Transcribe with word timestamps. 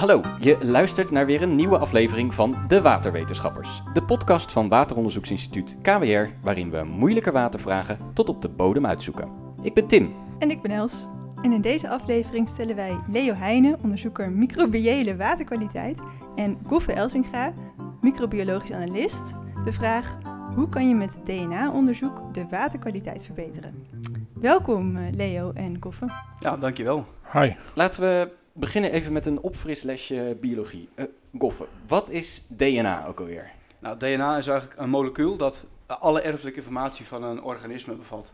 Hallo, 0.00 0.22
je 0.38 0.56
luistert 0.60 1.10
naar 1.10 1.26
weer 1.26 1.42
een 1.42 1.56
nieuwe 1.56 1.78
aflevering 1.78 2.34
van 2.34 2.64
De 2.68 2.82
Waterwetenschappers. 2.82 3.82
De 3.92 4.02
podcast 4.02 4.52
van 4.52 4.68
Wateronderzoeksinstituut 4.68 5.76
KWR, 5.82 6.28
waarin 6.42 6.70
we 6.70 6.84
moeilijke 6.84 7.32
watervragen 7.32 7.98
tot 8.14 8.28
op 8.28 8.42
de 8.42 8.48
bodem 8.48 8.86
uitzoeken. 8.86 9.28
Ik 9.62 9.74
ben 9.74 9.86
Tim. 9.86 10.14
En 10.38 10.50
ik 10.50 10.62
ben 10.62 10.70
Els. 10.70 11.08
En 11.42 11.52
in 11.52 11.60
deze 11.60 11.88
aflevering 11.88 12.48
stellen 12.48 12.76
wij 12.76 13.00
Leo 13.10 13.34
Heijnen, 13.34 13.78
onderzoeker 13.82 14.30
microbiële 14.30 15.16
waterkwaliteit, 15.16 16.00
en 16.36 16.58
Goffe 16.66 16.92
Elsinga, 16.92 17.52
microbiologisch 18.00 18.72
analist, 18.72 19.34
de 19.64 19.72
vraag 19.72 20.18
hoe 20.54 20.68
kan 20.68 20.88
je 20.88 20.94
met 20.94 21.18
DNA-onderzoek 21.24 22.34
de 22.34 22.46
waterkwaliteit 22.50 23.24
verbeteren? 23.24 23.86
Welkom 24.34 24.96
eh, 24.96 25.12
Leo 25.12 25.52
en 25.54 25.76
Goffe. 25.80 26.06
Ja, 26.38 26.56
dankjewel. 26.56 27.06
Hi. 27.32 27.52
Laten 27.74 28.00
we 28.00 28.38
beginnen 28.60 28.92
even 28.92 29.12
met 29.12 29.26
een 29.26 29.40
opfrislesje 29.40 30.36
biologie. 30.40 30.88
Uh, 30.94 31.04
Goffe, 31.38 31.66
wat 31.86 32.10
is 32.10 32.46
DNA 32.48 33.06
ook 33.06 33.18
alweer? 33.20 33.50
Nou, 33.78 33.98
DNA 33.98 34.36
is 34.36 34.46
eigenlijk 34.46 34.80
een 34.80 34.90
molecuul 34.90 35.36
dat 35.36 35.66
alle 35.86 36.20
erfelijke 36.20 36.58
informatie 36.58 37.06
van 37.06 37.22
een 37.22 37.42
organisme 37.42 37.94
bevat. 37.94 38.32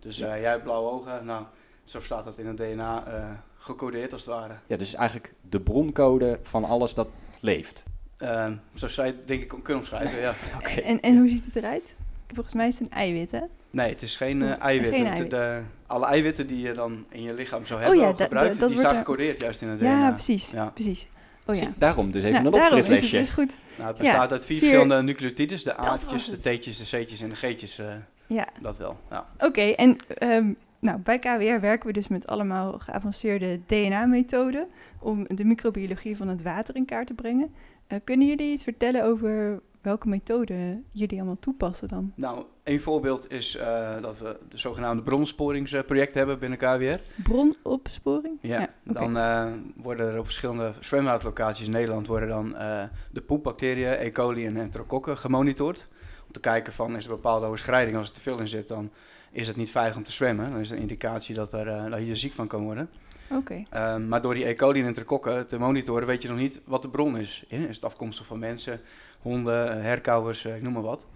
Dus 0.00 0.20
uh, 0.20 0.26
jij 0.26 0.50
hebt 0.50 0.62
blauwe 0.62 0.90
ogen, 0.90 1.24
nou, 1.24 1.44
zo 1.84 2.00
staat 2.00 2.24
dat 2.24 2.38
in 2.38 2.46
het 2.46 2.56
DNA 2.56 3.04
uh, 3.08 3.30
gecodeerd 3.56 4.12
als 4.12 4.24
het 4.24 4.34
ware. 4.34 4.54
Ja, 4.66 4.76
dus 4.76 4.94
eigenlijk 4.94 5.34
de 5.48 5.60
broncode 5.60 6.38
van 6.42 6.64
alles 6.64 6.94
dat 6.94 7.08
leeft. 7.40 7.84
Uh, 8.18 8.52
zo 8.74 8.88
zou 8.88 9.06
je 9.06 9.12
het 9.12 9.28
denk 9.28 9.42
ik 9.42 9.48
kunnen 9.48 9.76
omschrijven, 9.82 10.20
ja. 10.20 10.34
okay. 10.58 10.76
en, 10.76 11.00
en 11.00 11.18
hoe 11.18 11.28
ziet 11.28 11.44
het 11.44 11.56
eruit? 11.56 11.96
Volgens 12.34 12.54
mij 12.54 12.68
is 12.68 12.78
het 12.78 12.90
een 12.90 12.96
eiwit, 12.96 13.30
hè? 13.30 13.40
Nee, 13.70 13.90
het 13.90 14.02
is 14.02 14.16
geen 14.16 14.40
uh, 14.40 14.60
eiwit. 14.60 14.94
Geen 14.94 15.06
eiwit. 15.06 15.30
De, 15.30 15.62
alle 15.86 16.06
eiwitten 16.06 16.46
die 16.46 16.60
je 16.60 16.72
dan 16.72 17.04
in 17.08 17.22
je 17.22 17.34
lichaam 17.34 17.66
zou 17.66 17.80
hebben 17.80 17.98
oh, 17.98 18.04
ja, 18.04 18.24
gebruikt, 18.24 18.68
die 18.68 18.78
staan 18.78 18.96
gecodeerd 18.96 19.40
juist 19.40 19.62
in 19.62 19.68
het 19.68 19.80
ja, 19.80 19.96
DNA. 19.96 20.10
Precies, 20.10 20.50
ja, 20.50 20.70
precies. 20.74 21.08
Oh, 21.46 21.54
ja. 21.54 21.72
Daarom 21.76 22.10
dus 22.10 22.24
even 22.24 22.42
nou, 22.42 22.56
een 22.56 22.62
opfrislesje. 22.62 22.90
Daarom 22.90 23.04
is 23.04 23.10
het 23.10 23.20
dus 23.20 23.30
goed. 23.30 23.58
Nou, 23.76 23.88
het 23.88 23.98
bestaat 23.98 24.32
uit 24.32 24.44
vier, 24.44 24.58
vier, 24.58 24.68
verschillende 24.68 25.02
nucleotides. 25.02 25.64
De 25.64 25.76
A'tjes, 25.76 26.24
de 26.30 26.36
T'tjes, 26.36 26.78
de 26.78 26.84
C'tjes 26.84 27.20
en 27.20 27.28
de 27.28 27.36
G'tjes. 27.36 27.78
Uh, 27.78 27.86
ja. 28.26 28.48
Dat 28.60 28.76
wel, 28.76 28.96
ja. 29.10 29.26
Oké, 29.34 29.46
okay, 29.46 29.72
en 29.72 29.96
um, 30.22 30.56
nou, 30.78 30.98
bij 30.98 31.18
KWR 31.18 31.60
werken 31.60 31.86
we 31.86 31.92
dus 31.92 32.08
met 32.08 32.26
allemaal 32.26 32.78
geavanceerde 32.78 33.60
DNA-methoden 33.66 34.68
om 35.00 35.26
de 35.28 35.44
microbiologie 35.44 36.16
van 36.16 36.28
het 36.28 36.42
water 36.42 36.76
in 36.76 36.84
kaart 36.84 37.06
te 37.06 37.14
brengen. 37.14 37.54
Uh, 37.88 37.98
kunnen 38.04 38.26
jullie 38.26 38.52
iets 38.52 38.64
vertellen 38.64 39.04
over 39.04 39.60
welke 39.88 40.08
methoden 40.08 40.84
jullie 40.90 41.16
allemaal 41.16 41.38
toepassen 41.38 41.88
dan? 41.88 42.12
Nou, 42.14 42.44
een 42.64 42.80
voorbeeld 42.80 43.30
is 43.30 43.56
uh, 43.56 44.00
dat 44.00 44.18
we 44.18 44.38
de 44.48 44.58
zogenaamde 44.58 45.02
bronsporingsproject 45.02 46.14
hebben 46.14 46.38
binnen 46.38 46.58
KWR. 46.58 47.22
Bronopsporing? 47.22 48.38
Ja, 48.40 48.60
ja 48.60 48.70
okay. 48.88 49.02
dan 49.02 49.16
uh, 49.16 49.58
worden 49.76 50.12
er 50.12 50.18
op 50.18 50.24
verschillende 50.24 50.72
zwemwaterlocaties 50.80 51.66
in 51.66 51.72
Nederland 51.72 52.06
worden 52.06 52.28
dan 52.28 52.54
uh, 52.54 52.82
de 53.12 53.20
poepbacteriën, 53.20 53.92
E. 53.92 54.10
coli 54.10 54.46
en 54.46 54.56
enterokokken 54.56 55.18
gemonitord. 55.18 55.86
Om 56.26 56.32
te 56.32 56.40
kijken 56.40 56.72
van 56.72 56.96
is 56.96 57.04
er 57.04 57.10
een 57.10 57.16
bepaalde 57.16 57.46
overschrijding, 57.46 57.96
als 57.96 58.08
er 58.08 58.14
te 58.14 58.20
veel 58.20 58.38
in 58.38 58.48
zit, 58.48 58.68
dan 58.68 58.90
is 59.30 59.48
het 59.48 59.56
niet 59.56 59.70
veilig 59.70 59.96
om 59.96 60.02
te 60.02 60.12
zwemmen. 60.12 60.50
Dan 60.50 60.60
is 60.60 60.68
het 60.68 60.76
een 60.76 60.88
indicatie 60.88 61.34
dat, 61.34 61.52
er, 61.52 61.90
dat 61.90 62.00
je 62.00 62.10
er 62.10 62.16
ziek 62.16 62.32
van 62.32 62.46
kan 62.46 62.62
worden. 62.62 62.90
Okay. 63.30 63.66
Uh, 63.74 63.96
maar 63.96 64.22
door 64.22 64.34
die 64.34 64.48
E. 64.48 64.54
coli 64.54 64.80
en 64.80 64.86
enterokokken 64.86 65.46
te 65.46 65.58
monitoren 65.58 66.06
weet 66.06 66.22
je 66.22 66.28
nog 66.28 66.38
niet 66.38 66.60
wat 66.64 66.82
de 66.82 66.88
bron 66.88 67.16
is. 67.16 67.44
Is 67.48 67.76
het 67.76 67.84
afkomstig 67.84 68.26
van 68.26 68.38
mensen, 68.38 68.80
honden, 69.20 69.82
herkauwers, 69.82 70.44
ik 70.44 70.62
noem 70.62 70.72
maar 70.72 70.82
wat. 70.82 71.06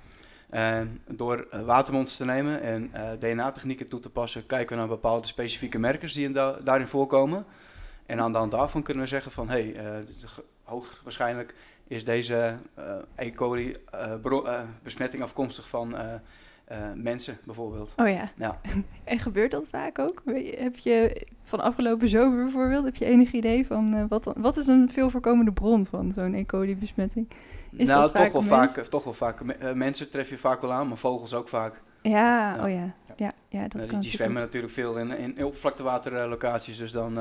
Uh, 0.51 0.81
door 1.09 1.47
watermonsters 1.65 2.17
te 2.17 2.25
nemen 2.25 2.61
en 2.61 2.91
uh, 2.95 3.11
DNA-technieken 3.19 3.89
toe 3.89 4.01
te 4.01 4.11
passen, 4.11 4.47
kijken 4.47 4.75
we 4.75 4.81
naar 4.81 4.89
bepaalde 4.89 5.27
specifieke 5.27 5.79
merkers 5.79 6.13
die 6.13 6.33
da 6.33 6.59
daarin 6.65 6.87
voorkomen. 6.87 7.45
En 8.07 8.21
aan 8.21 8.33
de 8.33 8.39
hand 8.39 8.51
daarvan 8.51 8.83
kunnen 8.83 9.03
we 9.03 9.09
zeggen 9.09 9.33
van, 9.33 9.49
hé, 9.49 9.73
hey, 9.73 10.05
hoogwaarschijnlijk 10.63 11.55
is 11.87 12.05
deze 12.05 12.57
E. 13.17 13.31
coli 13.31 13.77
besmetting 14.83 15.23
afkomstig 15.23 15.69
van 15.69 15.95
uh, 16.73 16.79
mensen 16.95 17.39
bijvoorbeeld. 17.45 17.93
Oh 17.97 18.09
ja. 18.09 18.31
ja. 18.37 18.61
en 19.05 19.19
gebeurt 19.19 19.51
dat 19.51 19.65
vaak 19.71 19.99
ook? 19.99 20.23
Heb 20.57 20.77
je 20.77 21.27
van 21.43 21.61
afgelopen 21.61 22.09
zomer 22.09 22.43
bijvoorbeeld, 22.43 22.85
heb 22.85 22.97
je 22.97 23.05
enig 23.05 23.33
idee 23.33 23.67
van 23.67 23.95
uh, 23.95 24.05
wat, 24.09 24.33
wat 24.37 24.57
is 24.57 24.67
een 24.67 24.91
veel 24.91 25.11
voorkomende 25.11 25.53
bron 25.53 25.87
van 25.87 26.13
zo'n 26.15 26.35
E. 26.35 26.45
coli 26.45 26.77
besmetting? 26.77 27.29
Is 27.71 27.89
nou, 27.89 28.01
dat 28.01 28.15
toch, 28.15 28.23
vaak 28.23 28.33
wel 28.33 28.43
vaak, 28.43 28.71
toch 28.71 29.05
wel 29.05 29.15
vaak. 29.15 29.41
Uh, 29.41 29.73
mensen 29.73 30.11
tref 30.11 30.29
je 30.29 30.39
vaak 30.39 30.61
wel 30.61 30.73
aan, 30.73 30.89
maar 30.89 30.97
vogels 30.97 31.35
ook 31.35 31.49
vaak. 31.49 31.81
Ja, 32.03 32.55
ja. 32.55 32.65
oh 32.65 32.71
ja. 32.71 32.95
Ja, 33.17 33.33
ja 33.49 33.69
dat 33.69 33.81
die, 33.81 33.91
kan 33.91 34.01
die 34.01 34.11
zwemmen 34.11 34.43
natuurlijk 34.43 34.73
veel 34.73 34.99
in, 34.99 35.19
in 35.19 35.45
oppervlaktewaterlocaties, 35.45 36.79
dus 36.79 36.93
dan 36.93 37.13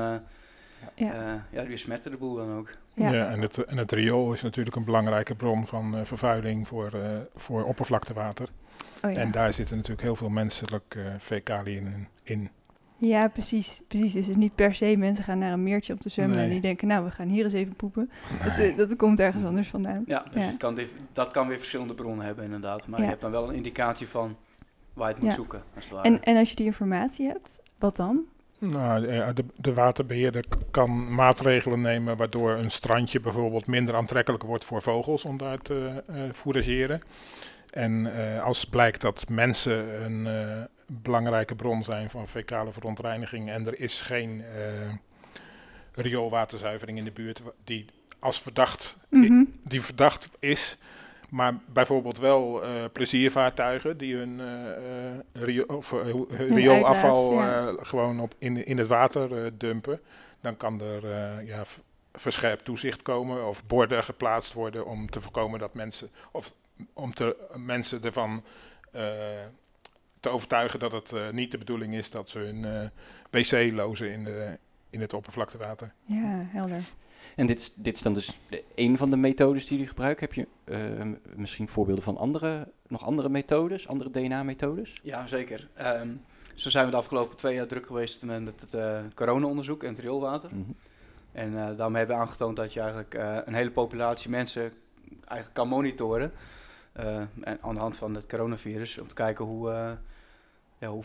ja. 0.94 1.44
ja, 1.50 1.60
die 1.60 1.70
besmetten 1.70 2.10
de 2.10 2.16
boel 2.16 2.34
dan 2.34 2.56
ook. 2.56 2.70
Ja, 2.94 3.12
ja 3.12 3.30
en, 3.30 3.40
het, 3.40 3.64
en 3.64 3.76
het 3.76 3.92
riool 3.92 4.32
is 4.32 4.42
natuurlijk 4.42 4.76
een 4.76 4.84
belangrijke 4.84 5.34
bron 5.34 5.66
van 5.66 6.06
vervuiling 6.06 6.68
voor, 6.68 6.92
voor 7.34 7.64
oppervlaktewater. 7.64 8.48
Oh, 9.04 9.12
ja. 9.12 9.20
En 9.20 9.30
daar 9.30 9.52
zitten 9.52 9.76
natuurlijk 9.76 10.02
heel 10.02 10.16
veel 10.16 10.28
menselijke 10.28 10.98
uh, 10.98 11.06
fecaliën 11.18 12.08
in. 12.22 12.50
Ja, 12.96 13.28
precies, 13.28 13.82
precies. 13.88 14.12
Dus 14.12 14.26
het 14.26 14.30
is 14.30 14.40
niet 14.40 14.54
per 14.54 14.74
se 14.74 14.96
mensen 14.96 15.24
gaan 15.24 15.38
naar 15.38 15.52
een 15.52 15.62
meertje 15.62 15.92
om 15.92 15.98
te 15.98 16.08
zwemmen 16.08 16.36
nee. 16.36 16.46
en 16.46 16.52
die 16.52 16.60
denken, 16.60 16.88
nou, 16.88 17.04
we 17.04 17.10
gaan 17.10 17.28
hier 17.28 17.44
eens 17.44 17.52
even 17.52 17.74
poepen. 17.74 18.10
Nee. 18.56 18.74
Dat, 18.74 18.88
dat, 18.88 18.98
komt 18.98 19.20
ergens 19.20 19.44
anders 19.44 19.68
vandaan. 19.68 20.04
Ja, 20.06 20.24
dus 20.30 20.42
ja. 20.42 20.48
Het 20.48 20.58
kan, 20.58 20.78
dat 21.12 21.32
kan 21.32 21.48
weer 21.48 21.58
verschillende 21.58 21.94
bronnen 21.94 22.26
hebben 22.26 22.44
inderdaad. 22.44 22.86
Maar 22.86 23.00
je 23.00 23.06
hebt 23.06 23.20
dan 23.20 23.30
wel 23.30 23.48
een 23.48 23.54
indicatie 23.54 24.08
van 24.08 24.36
waar 24.92 25.08
je 25.08 25.14
het 25.14 25.22
moet 25.22 25.32
zoeken. 25.32 25.62
Als 25.74 25.90
het. 25.90 26.00
En, 26.02 26.22
en 26.22 26.36
als 26.36 26.50
je 26.50 26.56
die 26.56 26.66
informatie 26.66 27.26
hebt, 27.26 27.62
wat 27.78 27.96
dan? 27.96 28.24
Nou, 28.58 29.06
de, 29.34 29.44
de 29.56 29.74
waterbeheerder 29.74 30.44
kan 30.70 31.14
maatregelen 31.14 31.80
nemen 31.80 32.16
waardoor 32.16 32.50
een 32.50 32.70
strandje 32.70 33.20
bijvoorbeeld 33.20 33.66
minder 33.66 33.94
aantrekkelijk 33.94 34.42
wordt 34.42 34.64
voor 34.64 34.82
vogels 34.82 35.24
om 35.24 35.38
daar 35.38 35.58
te 35.58 36.04
uh, 36.10 36.16
fourageren. 36.32 37.02
En 37.72 38.04
uh, 38.06 38.42
als 38.42 38.64
blijkt 38.64 39.00
dat 39.00 39.28
mensen 39.28 40.04
een 40.04 40.26
uh, 40.26 40.64
belangrijke 40.86 41.54
bron 41.54 41.82
zijn 41.82 42.10
van 42.10 42.28
fecale 42.28 42.72
verontreiniging 42.72 43.50
en 43.50 43.66
er 43.66 43.80
is 43.80 44.00
geen 44.00 44.30
uh, 44.38 44.92
rioolwaterzuivering 45.94 46.98
in 46.98 47.04
de 47.04 47.10
buurt 47.10 47.42
die 47.64 47.86
als 48.18 48.40
verdacht, 48.40 48.98
mm 49.08 49.26
-hmm. 49.26 49.52
die 49.62 49.82
verdacht 49.82 50.30
is, 50.38 50.78
maar 51.28 51.58
bijvoorbeeld 51.66 52.18
wel 52.18 52.62
pleziervaartuigen 52.92 53.98
die 53.98 54.16
hun 54.16 54.40
rio 55.32 55.64
of, 55.64 55.94
rioolafval 56.28 57.32
ja. 57.32 57.74
gewoon 57.82 58.20
op 58.20 58.34
in, 58.38 58.66
in 58.66 58.78
het 58.78 58.86
water 58.86 59.58
dumpen, 59.58 60.00
dan 60.40 60.56
kan 60.56 60.80
er 60.80 61.06
ja, 61.44 61.62
verscherpt 62.12 62.64
toezicht 62.64 63.02
komen 63.02 63.46
of 63.46 63.66
borden 63.66 64.04
geplaatst 64.04 64.52
worden 64.52 64.86
om 64.86 65.10
te 65.10 65.20
voorkomen 65.20 65.58
dat 65.58 65.74
mensen 65.74 66.10
of 66.32 66.54
om 66.92 67.14
te, 67.14 67.36
mensen 67.56 68.02
ervan 68.02 68.44
uh, 68.94 69.02
te 70.20 70.28
overtuigen 70.28 70.78
dat 70.78 70.92
het 70.92 71.12
uh, 71.12 71.30
niet 71.30 71.50
de 71.50 71.58
bedoeling 71.58 71.94
is 71.94 72.10
dat 72.10 72.28
ze 72.28 72.38
hun 72.38 72.62
uh, 72.62 72.88
wc 73.30 73.72
lozen 73.72 74.12
in, 74.12 74.24
de, 74.24 74.58
in 74.90 75.00
het 75.00 75.12
oppervlaktewater. 75.12 75.92
Ja, 76.04 76.46
helder. 76.48 76.82
En 77.36 77.46
dit 77.46 77.58
is, 77.58 77.74
dit 77.74 77.96
is 77.96 78.02
dan 78.02 78.14
dus 78.14 78.38
een 78.74 78.96
van 78.96 79.10
de 79.10 79.16
methodes 79.16 79.62
die 79.62 79.70
jullie 79.70 79.88
gebruiken. 79.88 80.26
Heb 80.26 80.34
je 80.34 80.46
misschien 81.34 81.68
voorbeelden 81.68 82.04
van 82.04 82.16
andere, 82.16 82.68
nog 82.88 83.04
andere 83.04 83.28
methodes, 83.28 83.88
andere 83.88 84.10
DNA-methodes? 84.10 85.00
Ja, 85.02 85.26
zeker. 85.26 85.68
Um, 85.80 86.24
zo 86.54 86.70
zijn 86.70 86.84
we 86.84 86.90
de 86.90 86.96
afgelopen 86.96 87.36
twee 87.36 87.54
jaar 87.54 87.66
druk 87.66 87.86
geweest 87.86 88.24
met 88.24 88.60
het 88.60 88.76
corona-onderzoek 89.14 89.82
en 89.82 89.88
het 89.88 89.98
rioolwater. 89.98 90.50
Mm 90.52 90.64
-hmm. 90.64 90.76
En 91.32 91.76
daarmee 91.76 91.98
hebben 91.98 92.16
we 92.16 92.22
aangetoond 92.22 92.56
dat 92.56 92.72
je 92.72 92.80
eigenlijk 92.80 93.14
een 93.46 93.54
hele 93.54 93.70
populatie 93.70 94.30
mensen 94.30 94.72
eigenlijk 95.24 95.54
kan 95.54 95.68
monitoren. 95.68 96.32
Uh, 97.00 97.16
en 97.40 97.58
aan 97.60 97.74
de 97.74 97.80
hand 97.80 97.96
van 97.96 98.14
het 98.14 98.26
coronavirus, 98.26 98.98
om 98.98 99.08
te 99.08 99.14
kijken 99.14 99.44
hoe, 99.44 99.70
uh, 99.70 99.90
ja, 100.78 100.88
hoe, 100.88 101.04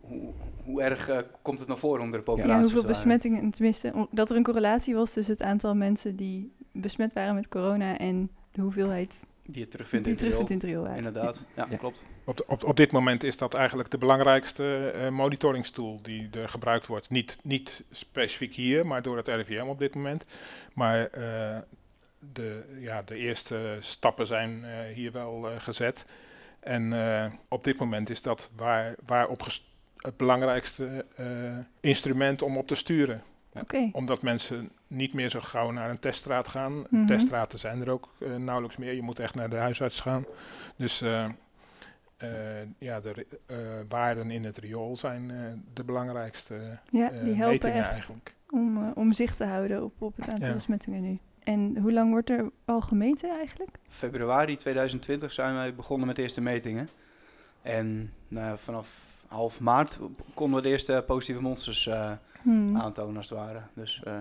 hoe, 0.00 0.32
hoe 0.64 0.82
erg 0.82 1.08
uh, 1.08 1.18
komt 1.42 1.58
het 1.58 1.68
naar 1.68 1.78
voren 1.78 2.02
onder 2.02 2.18
de 2.18 2.24
populatie. 2.24 2.54
Ja, 2.54 2.60
hoeveel 2.60 2.84
besmettingen, 2.84 3.50
tenminste, 3.50 4.06
dat 4.10 4.30
er 4.30 4.36
een 4.36 4.42
correlatie 4.42 4.94
was 4.94 5.12
tussen 5.12 5.34
het 5.34 5.42
aantal 5.42 5.74
mensen 5.74 6.16
die 6.16 6.52
besmet 6.72 7.12
waren 7.12 7.34
met 7.34 7.48
corona 7.48 7.98
en 7.98 8.30
de 8.52 8.60
hoeveelheid 8.60 9.24
die 9.46 9.60
je 9.62 9.68
terugvindt, 9.68 10.04
die 10.04 10.14
in, 10.14 10.20
terugvindt 10.20 10.50
in 10.50 10.56
het 10.56 10.66
rioolwater. 10.66 10.96
Inderdaad, 10.96 11.44
ja, 11.54 11.66
ja. 11.70 11.76
klopt. 11.76 12.04
Op, 12.24 12.36
de, 12.36 12.44
op, 12.46 12.64
op 12.64 12.76
dit 12.76 12.92
moment 12.92 13.22
is 13.22 13.36
dat 13.36 13.54
eigenlijk 13.54 13.90
de 13.90 13.98
belangrijkste 13.98 14.92
uh, 14.96 15.08
monitoringstool 15.08 16.02
die 16.02 16.28
er 16.30 16.48
gebruikt 16.48 16.86
wordt. 16.86 17.10
Niet, 17.10 17.38
niet 17.42 17.84
specifiek 17.90 18.54
hier, 18.54 18.86
maar 18.86 19.02
door 19.02 19.16
het 19.16 19.28
RIVM 19.28 19.66
op 19.66 19.78
dit 19.78 19.94
moment. 19.94 20.24
Maar 20.74 21.10
uh, 21.18 21.58
de, 22.18 22.76
ja, 22.80 23.02
de 23.02 23.16
eerste 23.16 23.78
stappen 23.80 24.26
zijn 24.26 24.64
uh, 24.64 24.94
hier 24.94 25.12
wel 25.12 25.50
uh, 25.50 25.60
gezet. 25.60 26.06
En 26.60 26.92
uh, 26.92 27.26
op 27.48 27.64
dit 27.64 27.78
moment 27.78 28.10
is 28.10 28.22
dat 28.22 28.50
waar, 28.56 28.94
waar 29.06 29.28
op 29.28 29.46
het 29.96 30.16
belangrijkste 30.16 31.04
instrument 31.80 32.42
om 32.42 32.56
op 32.56 32.66
te 32.66 32.74
sturen. 32.74 33.22
Okay. 33.52 33.90
Omdat 33.92 34.22
mensen 34.22 34.70
niet 34.86 35.12
meer 35.12 35.30
zo 35.30 35.40
gauw 35.40 35.70
naar 35.70 35.90
een 35.90 35.98
teststraat 35.98 36.48
gaan. 36.48 36.72
Mm. 36.72 36.86
-hmm. 36.90 37.06
Teststraten 37.06 37.58
zijn 37.58 37.80
er 37.80 37.90
ook 37.90 38.08
nauwelijks 38.38 38.76
meer. 38.76 38.94
Je 38.94 39.02
moet 39.02 39.18
echt 39.18 39.34
naar 39.34 39.50
de 39.50 39.56
huisarts 39.56 40.00
gaan. 40.00 40.24
Dus 40.76 40.98
ja, 42.78 43.00
de 43.00 43.26
waarden 43.88 44.30
in 44.30 44.44
het 44.44 44.58
riool 44.58 44.96
zijn 44.96 45.32
de 45.74 45.84
belangrijkste 45.84 46.78
ja, 46.90 47.10
die 47.10 47.34
helpen 47.34 47.72
echt 47.72 47.90
eigenlijk. 47.90 48.34
Om, 48.50 48.92
om 48.92 49.12
zicht 49.12 49.36
te 49.36 49.44
houden 49.44 49.82
op, 49.82 49.92
op 49.98 50.16
het 50.16 50.28
aantal 50.28 50.54
besmettingen 50.54 51.02
nu. 51.02 51.18
En 51.46 51.78
hoe 51.78 51.92
lang 51.92 52.10
wordt 52.10 52.30
er 52.30 52.50
al 52.64 52.80
gemeten 52.80 53.30
eigenlijk? 53.30 53.78
Februari 53.88 54.56
2020 54.56 55.32
zijn 55.32 55.54
wij 55.54 55.74
begonnen 55.74 56.06
met 56.06 56.16
de 56.16 56.22
eerste 56.22 56.40
metingen. 56.40 56.88
En 57.62 58.12
nou, 58.28 58.58
vanaf 58.58 58.88
half 59.28 59.60
maart 59.60 59.98
konden 60.34 60.56
we 60.56 60.62
de 60.62 60.68
eerste 60.68 61.02
positieve 61.06 61.42
monsters 61.42 61.86
uh, 61.86 62.12
hmm. 62.42 62.76
aantonen 62.76 63.16
als 63.16 63.28
het 63.28 63.38
ware. 63.38 63.60
Dus 63.74 64.02
uh, 64.06 64.18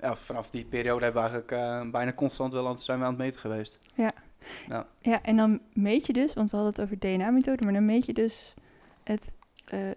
ja, 0.00 0.16
vanaf 0.16 0.50
die 0.50 0.64
periode 0.64 1.04
hebben 1.04 1.22
we 1.22 1.28
eigenlijk 1.28 1.84
uh, 1.84 1.90
bijna 1.90 2.12
constant 2.12 2.52
wel 2.52 2.68
aan, 2.68 2.78
zijn 2.78 2.98
we 2.98 3.04
aan 3.04 3.10
het 3.10 3.20
meten 3.20 3.40
geweest. 3.40 3.78
Ja. 3.94 4.12
Nou. 4.68 4.84
ja, 5.00 5.22
en 5.22 5.36
dan 5.36 5.60
meet 5.72 6.06
je 6.06 6.12
dus, 6.12 6.34
want 6.34 6.50
we 6.50 6.56
hadden 6.56 6.74
het 6.74 6.82
over 6.82 6.98
DNA-methode, 6.98 7.64
maar 7.64 7.72
dan 7.72 7.84
meet 7.84 8.06
je 8.06 8.12
dus 8.12 8.54
het 9.04 9.32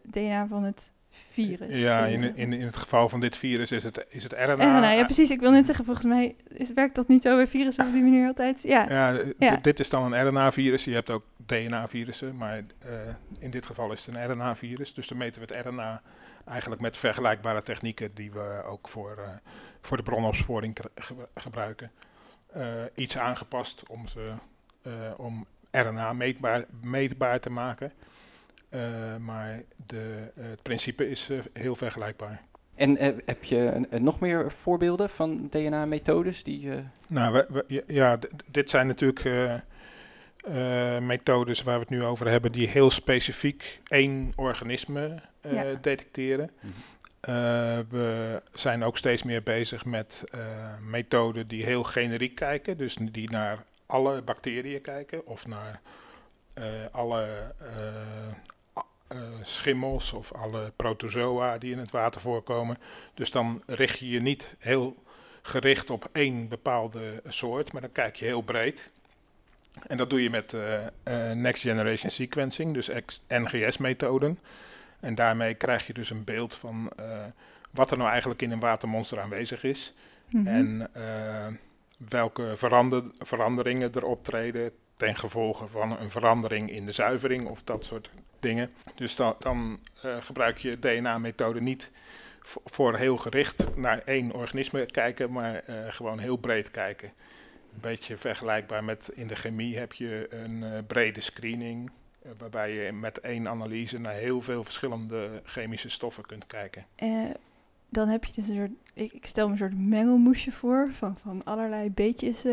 DNA 0.03 0.47
van 0.47 0.63
het 0.63 0.91
virus. 1.11 1.79
Ja, 1.79 2.05
in, 2.05 2.35
in, 2.35 2.53
in 2.53 2.65
het 2.65 2.75
geval 2.75 3.09
van 3.09 3.19
dit 3.19 3.37
virus 3.37 3.71
is 3.71 3.83
het, 3.83 4.05
is 4.09 4.23
het 4.23 4.31
RNA. 4.33 4.77
RNA, 4.77 4.91
ja 4.91 5.03
precies. 5.03 5.31
Ik 5.31 5.39
wil 5.39 5.51
net 5.51 5.65
zeggen, 5.65 5.85
volgens 5.85 6.05
mij 6.05 6.35
is, 6.47 6.73
werkt 6.73 6.95
dat 6.95 7.07
niet 7.07 7.21
zo 7.21 7.35
bij 7.35 7.47
virussen 7.47 7.85
op 7.85 7.91
die 7.91 8.01
manier 8.01 8.27
altijd. 8.27 8.61
Ja, 8.63 8.85
ja, 9.37 9.55
dit 9.61 9.79
is 9.79 9.89
dan 9.89 10.13
een 10.13 10.27
RNA-virus. 10.27 10.83
Je 10.83 10.93
hebt 10.93 11.09
ook 11.09 11.23
DNA-virussen, 11.45 12.37
maar 12.37 12.57
uh, 12.57 12.91
in 13.39 13.51
dit 13.51 13.65
geval 13.65 13.91
is 13.91 14.05
het 14.05 14.15
een 14.15 14.31
RNA-virus. 14.31 14.93
Dus 14.93 15.07
dan 15.07 15.17
meten 15.17 15.41
we 15.41 15.53
het 15.53 15.65
RNA 15.65 16.01
eigenlijk 16.45 16.81
met 16.81 16.97
vergelijkbare 16.97 17.63
technieken 17.63 18.13
die 18.13 18.31
we 18.31 18.63
ook 18.65 18.87
voor, 18.87 19.15
uh, 19.19 19.29
voor 19.81 19.97
de 19.97 20.03
bronopsporing 20.03 20.77
gebruiken. 21.35 21.91
Uh, 22.57 22.63
iets 22.95 23.17
aangepast 23.17 23.83
om, 23.87 24.07
ze, 24.07 24.31
om 25.17 25.45
RNA 25.71 26.13
meetbaar, 26.13 26.65
meetbaar 26.81 27.39
te 27.39 27.49
maken. 27.49 27.91
Uh, 28.69 29.17
maar 29.17 29.63
de, 29.85 30.31
uh, 30.37 30.43
het 30.49 30.61
principe 30.61 31.09
is 31.09 31.29
uh, 31.29 31.39
heel 31.53 31.75
vergelijkbaar. 31.75 32.41
En 32.75 32.97
heb 33.25 33.43
je 33.43 33.87
nog 33.99 34.19
meer 34.19 34.51
voorbeelden 34.51 35.09
van 35.09 35.47
DNA-methodes 35.49 36.43
die... 36.43 36.69
Nou, 37.07 37.33
we, 37.33 37.63
we, 37.67 37.83
ja, 37.87 38.17
dit 38.45 38.69
zijn 38.69 38.87
natuurlijk 38.87 39.63
methodes 41.01 41.63
waar 41.63 41.73
we 41.73 41.81
het 41.81 41.89
nu 41.89 42.03
over 42.03 42.27
hebben... 42.27 42.51
die 42.51 42.67
heel 42.67 42.89
specifiek 42.89 43.79
één 43.87 44.33
organisme 44.35 45.21
ja. 45.41 45.63
detecteren. 45.81 46.51
Mm 46.59 46.71
-hmm. 47.21 47.85
we 47.89 48.41
zijn 48.53 48.83
ook 48.83 48.97
steeds 48.97 49.23
meer 49.23 49.43
bezig 49.43 49.85
met 49.85 50.23
methoden 50.81 51.47
die 51.47 51.65
heel 51.65 51.83
generiek 51.83 52.35
kijken. 52.35 52.77
Dus 52.77 52.97
die 53.11 53.29
naar 53.29 53.63
alle 53.85 54.21
bacteriën 54.21 54.81
kijken 54.81 55.25
of 55.25 55.47
naar 55.47 55.81
alle 56.91 57.53
uh, 57.61 57.67
schimmels 59.41 60.13
of 60.13 60.33
alle 60.33 60.71
protozoa 60.75 61.57
die 61.57 61.71
in 61.71 61.77
het 61.77 61.91
water 61.91 62.21
voorkomen. 62.21 62.77
Dus 63.13 63.31
dan 63.31 63.63
richt 63.65 63.99
je 63.99 64.09
je 64.09 64.21
niet 64.21 64.55
heel 64.57 65.03
gericht 65.41 65.89
op 65.89 66.09
één 66.11 66.47
bepaalde 66.47 67.21
soort, 67.27 67.71
maar 67.71 67.81
dan 67.81 67.91
kijk 67.91 68.15
je 68.15 68.25
heel 68.25 68.41
breed. 68.41 68.91
En 69.87 69.97
dat 69.97 70.09
doe 70.09 70.23
je 70.23 70.29
met 70.29 70.53
uh, 70.53 70.73
uh, 71.07 71.31
Next 71.31 71.61
Generation 71.61 72.11
Sequencing, 72.11 72.73
dus 72.73 72.89
NGS-methoden. 73.27 74.39
En 74.99 75.15
daarmee 75.15 75.53
krijg 75.53 75.87
je 75.87 75.93
dus 75.93 76.09
een 76.09 76.23
beeld 76.23 76.55
van 76.55 76.91
wat 77.71 77.91
er 77.91 77.97
nou 77.97 78.09
eigenlijk 78.09 78.41
in 78.41 78.51
een 78.51 78.59
watermonster 78.59 79.19
aanwezig 79.19 79.63
is. 79.63 79.93
Mm 80.29 80.45
-hmm. 80.45 80.55
En 80.55 80.89
welke 82.09 82.53
verander 82.55 83.03
veranderingen 83.17 83.93
er 83.93 84.05
optreden 84.05 84.71
ten 84.99 85.15
gevolge 85.15 85.67
van 85.67 85.99
een 85.99 86.09
verandering 86.09 86.71
in 86.71 86.85
de 86.85 86.91
zuivering 86.91 87.47
of 87.47 87.63
dat 87.63 87.85
soort 87.85 88.09
dingen. 88.39 88.71
Dus 88.95 89.15
dan, 89.15 89.79
uh, 90.05 90.17
gebruik 90.21 90.57
je 90.57 90.79
DNA-methode 90.79 91.61
niet 91.61 91.91
voor 92.41 92.97
heel 92.97 93.17
gericht 93.17 93.75
naar 93.75 94.01
één 94.05 94.31
organisme 94.31 94.85
kijken, 94.85 95.31
maar 95.31 95.63
uh, 95.69 95.75
gewoon 95.89 96.19
heel 96.19 96.37
breed 96.37 96.71
kijken. 96.71 97.11
Een 97.73 97.81
beetje 97.81 98.17
vergelijkbaar 98.17 98.83
met 98.83 99.11
in 99.13 99.27
de 99.27 99.35
chemie 99.35 99.77
heb 99.77 99.93
je 99.93 100.27
een 100.29 100.61
uh, 100.61 100.77
brede 100.87 101.21
screening, 101.21 101.91
waarbij 102.37 102.73
je 102.73 102.91
met 102.91 103.19
één 103.19 103.47
analyse 103.47 103.99
naar 103.99 104.13
heel 104.13 104.41
veel 104.41 104.63
verschillende 104.63 105.41
chemische 105.43 105.89
stoffen 105.89 106.25
kunt 106.25 106.47
kijken. 106.47 106.85
dan 107.89 108.07
heb 108.07 108.25
je 108.25 108.33
dus 108.33 108.47
een 108.47 108.55
soort, 108.55 108.71
ik, 108.93 109.13
ik, 109.13 109.25
stel 109.25 109.45
me 109.45 109.51
een 109.51 109.57
soort 109.57 109.87
mengelmoesje 109.87 110.51
voor 110.51 110.89
van, 110.91 111.17
van 111.17 111.43
allerlei 111.43 111.89
beetjes 111.89 112.45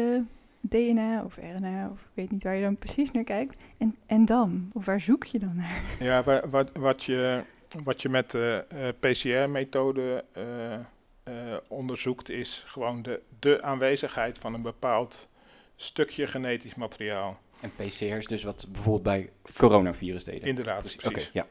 DNA 0.60 1.22
of 1.24 1.36
RNA, 1.36 1.90
of 1.92 2.00
ik 2.00 2.10
weet 2.14 2.30
niet 2.30 2.42
waar 2.42 2.54
je 2.54 2.62
dan 2.62 2.76
precies 2.76 3.10
naar 3.10 3.24
kijkt. 3.24 3.56
En, 3.78 3.96
en 4.06 4.24
dan? 4.24 4.70
Of 4.72 4.84
waar 4.84 5.00
zoek 5.00 5.24
je 5.24 5.38
dan 5.38 5.56
naar? 5.56 5.82
Ja, 6.00 6.22
wat, 6.48 6.70
wat, 6.72 7.04
je, 7.04 7.42
wat 7.84 8.02
je 8.02 8.08
met 8.08 8.30
de 8.30 8.64
uh, 8.72 8.88
PCR-methode 9.00 10.24
uh, 10.36 11.56
onderzoekt, 11.68 12.28
is 12.28 12.64
gewoon 12.66 13.02
de, 13.02 13.20
de 13.38 13.62
aanwezigheid 13.62 14.38
van 14.38 14.54
een 14.54 14.62
bepaald 14.62 15.28
stukje 15.76 16.26
genetisch 16.26 16.74
materiaal. 16.74 17.38
En 17.60 17.70
PCR 17.76 18.04
is 18.04 18.26
dus 18.26 18.42
wat 18.42 18.66
bijvoorbeeld 18.68 19.02
bij 19.02 19.30
coronavirus 19.56 20.24
deden? 20.24 20.48
Inderdaad, 20.48 20.80
precies. 20.80 21.00
precies. 21.00 21.30
ja. 21.32 21.46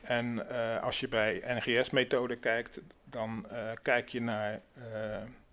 En 0.00 0.48
als 0.80 1.00
je 1.00 1.08
bij 1.08 1.42
NGS-methode 1.46 2.36
kijkt, 2.36 2.80
dan 3.04 3.46
kijk 3.82 4.08
je 4.08 4.20
naar 4.20 4.60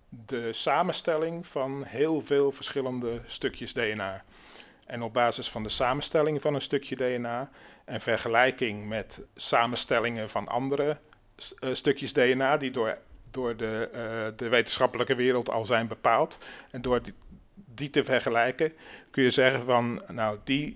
de 0.09 0.53
samenstelling 0.53 1.47
van 1.47 1.83
heel 1.83 2.21
veel 2.21 2.51
verschillende 2.51 3.21
stukjes 3.25 3.73
DNA. 3.73 4.23
En 4.85 5.01
op 5.01 5.13
basis 5.13 5.49
van 5.49 5.63
de 5.63 5.69
samenstelling 5.69 6.41
van 6.41 6.53
een 6.53 6.61
stukje 6.61 6.95
DNA 6.95 7.49
en 7.85 8.01
vergelijking 8.01 8.87
met 8.87 9.21
samenstellingen 9.35 10.29
van 10.29 10.47
andere 10.47 10.97
uh, 11.59 11.73
stukjes 11.73 12.13
DNA 12.13 12.57
die 12.57 12.71
door, 12.71 12.97
door 13.31 13.57
de, 13.57 13.89
uh, 13.93 14.37
de 14.37 14.49
wetenschappelijke 14.49 15.15
wereld 15.15 15.49
al 15.49 15.65
zijn 15.65 15.87
bepaald. 15.87 16.37
En 16.71 16.81
door 16.81 17.01
die, 17.01 17.13
die 17.53 17.89
te 17.89 18.03
vergelijken 18.03 18.73
kun 19.11 19.23
je 19.23 19.31
zeggen 19.31 19.63
van 19.63 20.01
nou 20.07 20.37
die 20.43 20.75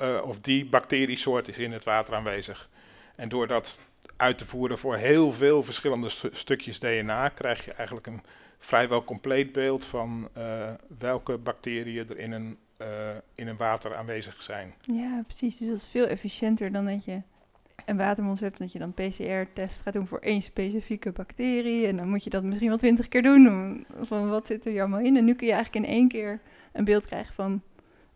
uh, 0.00 0.20
of 0.24 0.40
die 0.40 0.66
bacteriesoort 0.66 1.48
is 1.48 1.58
in 1.58 1.72
het 1.72 1.84
water 1.84 2.14
aanwezig. 2.14 2.68
En 3.14 3.28
door 3.28 3.46
dat 3.46 3.78
uit 4.16 4.38
te 4.38 4.46
voeren 4.46 4.78
voor 4.78 4.96
heel 4.96 5.32
veel 5.32 5.62
verschillende 5.62 6.08
st 6.08 6.28
stukjes 6.32 6.78
DNA 6.78 7.28
krijg 7.28 7.64
je 7.64 7.72
eigenlijk 7.72 8.06
een 8.06 8.22
vrijwel 8.64 9.04
compleet 9.04 9.52
beeld 9.52 9.84
van 9.84 10.28
uh, 10.38 10.70
welke 10.98 11.38
bacteriën 11.38 12.08
er 12.08 12.18
in 12.18 12.32
een, 12.32 12.58
uh, 12.80 12.86
in 13.34 13.48
een 13.48 13.56
water 13.56 13.96
aanwezig 13.96 14.42
zijn. 14.42 14.74
Ja, 14.80 15.22
precies. 15.26 15.56
Dus 15.56 15.68
dat 15.68 15.76
is 15.76 15.86
veel 15.86 16.06
efficiënter 16.06 16.72
dan 16.72 16.86
dat 16.86 17.04
je 17.04 17.20
een 17.84 17.96
watermonster 17.96 18.46
hebt, 18.46 18.58
dat 18.58 18.72
je 18.72 18.78
dan 18.78 18.94
PCR-test 18.94 19.82
gaat 19.82 19.92
doen 19.92 20.06
voor 20.06 20.18
één 20.18 20.42
specifieke 20.42 21.12
bacterie. 21.12 21.86
En 21.86 21.96
dan 21.96 22.08
moet 22.08 22.24
je 22.24 22.30
dat 22.30 22.42
misschien 22.42 22.68
wel 22.68 22.76
twintig 22.76 23.08
keer 23.08 23.22
doen, 23.22 23.48
om, 23.48 23.84
van 24.00 24.28
wat 24.28 24.46
zit 24.46 24.64
er 24.64 24.70
hier 24.70 24.80
allemaal 24.80 25.00
in. 25.00 25.16
En 25.16 25.24
nu 25.24 25.34
kun 25.34 25.46
je 25.46 25.52
eigenlijk 25.52 25.86
in 25.86 25.92
één 25.92 26.08
keer 26.08 26.40
een 26.72 26.84
beeld 26.84 27.06
krijgen 27.06 27.34
van 27.34 27.62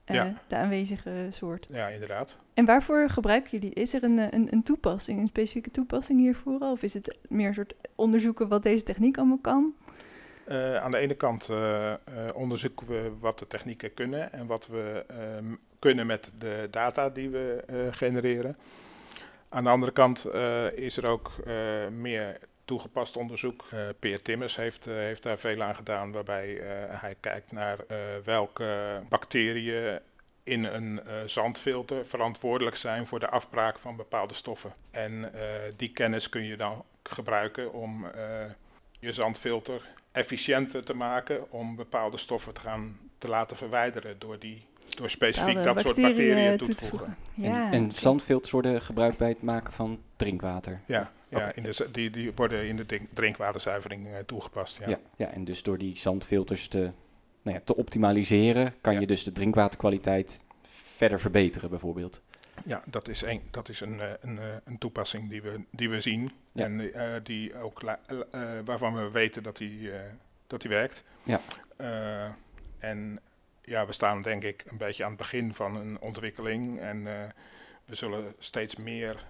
uh, 0.06 0.16
ja. 0.16 0.34
de 0.46 0.56
aanwezige 0.56 1.26
soort. 1.30 1.66
Ja, 1.70 1.88
inderdaad. 1.88 2.36
En 2.54 2.64
waarvoor 2.64 3.08
gebruiken 3.10 3.50
jullie? 3.50 3.74
Is 3.74 3.94
er 3.94 4.02
een, 4.02 4.18
een, 4.18 4.48
een 4.50 4.62
toepassing, 4.62 5.20
een 5.20 5.28
specifieke 5.28 5.70
toepassing 5.70 6.18
hiervoor? 6.18 6.60
Of 6.60 6.82
is 6.82 6.94
het 6.94 7.16
meer 7.28 7.48
een 7.48 7.54
soort 7.54 7.74
onderzoeken 7.94 8.48
wat 8.48 8.62
deze 8.62 8.82
techniek 8.82 9.18
allemaal 9.18 9.38
kan? 9.38 9.74
Uh, 10.48 10.76
aan 10.76 10.90
de 10.90 10.98
ene 10.98 11.14
kant 11.14 11.48
uh, 11.50 11.58
uh, 11.58 11.94
onderzoeken 12.34 12.86
we 12.86 13.12
wat 13.20 13.38
de 13.38 13.46
technieken 13.46 13.94
kunnen 13.94 14.32
en 14.32 14.46
wat 14.46 14.66
we 14.66 15.04
ehm, 15.08 15.54
kunnen 15.78 16.06
met 16.06 16.32
de 16.38 16.68
data 16.70 17.08
die 17.08 17.28
we 17.28 17.64
genereren. 17.90 18.56
Aan 19.48 19.64
de 19.64 19.70
andere 19.70 19.92
kant 19.92 20.26
is 20.74 20.96
er 20.96 21.06
ook 21.06 21.32
meer 21.90 22.38
toegepast 22.64 23.16
onderzoek. 23.16 23.64
Peer 23.98 24.22
Timmers 24.22 24.56
heeft, 24.56 24.84
heeft 24.84 25.22
daar 25.22 25.38
veel 25.38 25.62
aan 25.62 25.74
gedaan, 25.74 26.12
waarbij 26.12 26.60
hij 26.88 27.16
kijkt 27.20 27.52
naar 27.52 27.78
welke 28.24 29.00
bacteriën 29.08 30.00
in 30.42 30.64
een 30.64 31.00
zandfilter 31.26 32.06
verantwoordelijk 32.06 32.76
zijn 32.76 33.06
voor 33.06 33.20
de 33.20 33.28
afbraak 33.28 33.78
van 33.78 33.96
bepaalde 33.96 34.34
stoffen. 34.34 34.72
En 34.90 35.32
die 35.76 35.92
kennis 35.92 36.28
kun 36.28 36.44
je 36.44 36.56
dan 36.56 36.84
gebruiken 37.02 37.72
om 37.72 38.06
je 38.98 39.12
zandfilter 39.12 39.82
efficiënter 40.18 40.84
te 40.84 40.94
maken 40.94 41.50
om 41.50 41.76
bepaalde 41.76 42.16
stoffen 42.16 42.54
te 42.54 42.60
gaan 42.60 42.98
te 43.18 43.28
laten 43.28 43.56
verwijderen 43.56 44.18
door 44.18 44.38
die 44.38 44.66
door 44.96 45.10
specifiek 45.10 45.54
dat 45.64 45.80
soort 45.80 46.00
bacteriën 46.00 46.56
toe 46.56 46.74
te 46.74 46.86
voegen. 46.86 47.16
Ja, 47.34 47.66
en, 47.66 47.72
en 47.72 47.92
zandfilters 47.92 48.50
worden 48.50 48.82
gebruikt 48.82 49.18
bij 49.18 49.28
het 49.28 49.42
maken 49.42 49.72
van 49.72 50.00
drinkwater. 50.16 50.80
Ja, 50.86 51.12
ja 51.28 51.52
in 51.54 51.62
de, 51.62 51.88
die, 51.92 52.10
die 52.10 52.32
worden 52.34 52.68
in 52.68 52.76
de 52.76 53.00
drinkwaterzuivering 53.12 54.06
uh, 54.06 54.16
toegepast. 54.26 54.78
Ja. 54.78 54.88
ja. 54.88 54.98
Ja, 55.16 55.30
en 55.30 55.44
dus 55.44 55.62
door 55.62 55.78
die 55.78 55.96
zandfilters 55.96 56.68
te, 56.68 56.90
nou 57.42 57.56
ja, 57.56 57.62
te 57.64 57.76
optimaliseren, 57.76 58.74
kan 58.80 59.00
je 59.00 59.06
dus 59.06 59.24
de 59.24 59.32
drinkwaterkwaliteit 59.32 60.44
verder 60.96 61.20
verbeteren, 61.20 61.70
bijvoorbeeld. 61.70 62.22
Ja, 62.64 62.82
dat 62.86 63.08
is, 63.08 63.22
een, 63.22 63.42
dat 63.50 63.68
is 63.68 63.80
een, 63.80 64.00
eh, 64.00 64.10
een, 64.20 64.38
eh, 64.38 64.44
een 64.64 64.78
toepassing 64.78 65.28
die 65.30 65.42
we, 65.42 65.64
die 65.70 65.90
we 65.90 66.00
zien. 66.00 66.32
En 66.54 66.80
uh, 66.80 67.14
die 67.22 67.56
ook 67.56 67.82
uh, 67.82 67.92
waarvan 68.64 68.94
we 68.94 69.10
weten 69.10 69.42
dat 69.42 69.56
die, 69.56 69.90
dat 70.46 70.60
die 70.60 70.70
werkt. 70.70 71.04
Ja. 71.22 71.40
en 72.78 73.20
ja, 73.62 73.86
we 73.86 73.92
staan 73.92 74.22
denk 74.22 74.42
ik 74.42 74.64
een 74.66 74.76
beetje 74.76 75.04
aan 75.04 75.10
het 75.10 75.18
begin 75.18 75.54
van 75.54 75.76
een 75.76 76.00
ontwikkeling. 76.00 76.80
En 76.80 77.04
we 77.84 77.94
zullen 77.94 78.34
steeds 78.38 78.76
meer 78.76 79.24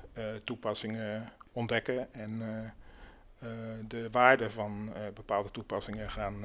toepassingen 0.44 1.32
ontdekken 1.52 2.14
en 2.14 2.42
de 3.88 4.08
waarde 4.10 4.50
van 4.50 4.92
bepaalde 5.14 5.50
toepassingen 5.50 6.10
gaan 6.10 6.44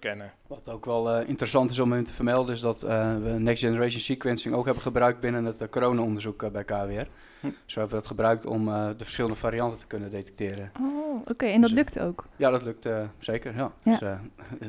verkennen. 0.00 0.32
Wat 0.46 0.68
ook 0.68 0.84
wel 0.84 1.20
interessant 1.20 1.70
is 1.70 1.78
om 1.78 2.04
te 2.04 2.12
vermelden, 2.12 2.54
is 2.54 2.60
dat 2.60 2.80
we 2.80 3.34
Next 3.38 3.62
Generation 3.62 4.00
Sequencing 4.00 4.54
ook 4.54 4.64
hebben 4.64 4.82
gebruikt 4.82 5.20
binnen 5.20 5.44
het 5.44 5.68
corona-onderzoek 5.70 6.52
bij 6.52 6.64
KWR. 6.64 7.06
Hm. 7.40 7.50
Zo 7.66 7.78
hebben 7.80 7.96
we 7.96 8.02
dat 8.02 8.06
gebruikt 8.06 8.46
om 8.46 8.64
de 8.66 8.94
verschillende 9.04 9.36
varianten 9.36 9.78
te 9.78 9.86
kunnen 9.86 10.10
detecteren. 10.10 10.70
Oh. 10.80 11.04
Oké. 11.30 11.44
En 11.44 11.60
dat 11.60 11.70
dus, 11.70 11.78
lukt 11.78 11.98
ook? 11.98 12.26
Ja, 12.36 12.50
dat 12.50 12.62
lukt 12.62 12.86
uh, 12.86 13.00
zeker, 13.18 13.56
ja. 13.56 13.72
ja. 13.82 13.90
Dus, 13.90 14.00
uh, 14.02 14.18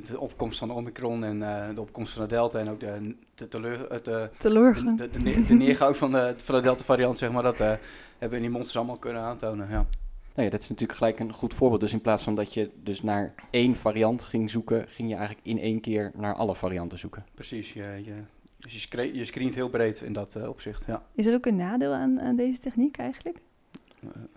de 0.07 0.19
opkomst 0.19 0.59
van 0.59 0.67
de 0.67 0.73
Omicron 0.73 1.23
en 1.23 1.37
uh, 1.37 1.75
de 1.75 1.81
opkomst 1.81 2.13
van 2.13 2.21
de 2.21 2.27
Delta 2.27 2.59
en 2.59 2.69
ook 2.69 2.79
de, 2.79 3.15
de, 3.35 3.47
teleur, 3.47 4.03
de. 4.03 4.29
De, 4.39 5.09
de, 5.09 5.43
de, 5.45 5.53
neergang 5.53 5.97
van 5.97 6.11
de, 6.11 6.33
van 6.37 6.55
de 6.55 6.61
Delta-variant, 6.61 7.17
zeg 7.17 7.31
maar, 7.31 7.43
dat 7.43 7.57
hebben 7.57 7.79
we 8.19 8.35
in 8.35 8.41
die 8.41 8.49
monsters 8.49 8.77
allemaal 8.77 8.97
kunnen 8.97 9.21
aantonen, 9.21 9.69
ja. 9.69 9.85
Nou 10.35 10.47
ja, 10.47 10.53
dat 10.53 10.61
is 10.61 10.69
natuurlijk 10.69 10.97
gelijk 10.97 11.19
een 11.19 11.33
goed 11.33 11.53
voorbeeld. 11.53 11.81
Dus 11.81 11.93
in 11.93 12.01
plaats 12.01 12.23
van 12.23 12.35
dat 12.35 12.53
je 12.53 12.69
dus 12.83 13.01
naar 13.01 13.33
één 13.49 13.75
variant 13.75 14.23
ging 14.23 14.49
zoeken, 14.49 14.87
ging 14.87 15.09
je 15.09 15.15
eigenlijk 15.15 15.47
in 15.47 15.59
één 15.59 15.81
keer 15.81 16.11
naar 16.15 16.35
alle 16.35 16.55
varianten 16.55 16.97
zoeken. 16.99 17.25
Precies, 17.33 17.73
je, 17.73 18.01
je, 18.03 18.13
dus 18.57 18.73
je, 18.73 18.79
screent, 18.79 19.15
je 19.15 19.25
screent 19.25 19.55
heel 19.55 19.69
breed 19.69 20.01
in 20.01 20.13
dat 20.13 20.47
opzicht, 20.47 20.83
ja. 20.87 21.03
Is 21.15 21.25
er 21.25 21.33
ook 21.33 21.45
een 21.45 21.55
nadeel 21.55 21.93
aan, 21.93 22.21
aan 22.21 22.35
deze 22.35 22.59
techniek 22.59 22.97
eigenlijk? 22.97 23.37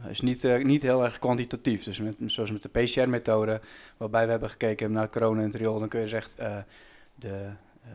Hij 0.01 0.11
is 0.11 0.21
niet, 0.21 0.45
uh, 0.45 0.65
niet 0.65 0.83
heel 0.83 1.05
erg 1.05 1.19
kwantitatief. 1.19 1.85
Dus 1.85 2.01
met, 2.01 2.17
zoals 2.27 2.51
met 2.51 2.63
de 2.63 2.69
PCR-methode, 2.69 3.61
waarbij 3.97 4.25
we 4.25 4.31
hebben 4.31 4.51
gekeken 4.51 4.93
naar 4.93 5.11
corona 5.11 5.43
en 5.43 5.51
triol, 5.51 5.79
dan 5.79 5.89
kun 5.89 6.01
je 6.01 6.23
uh, 6.41 6.57
de 7.15 7.51
uh, 7.85 7.91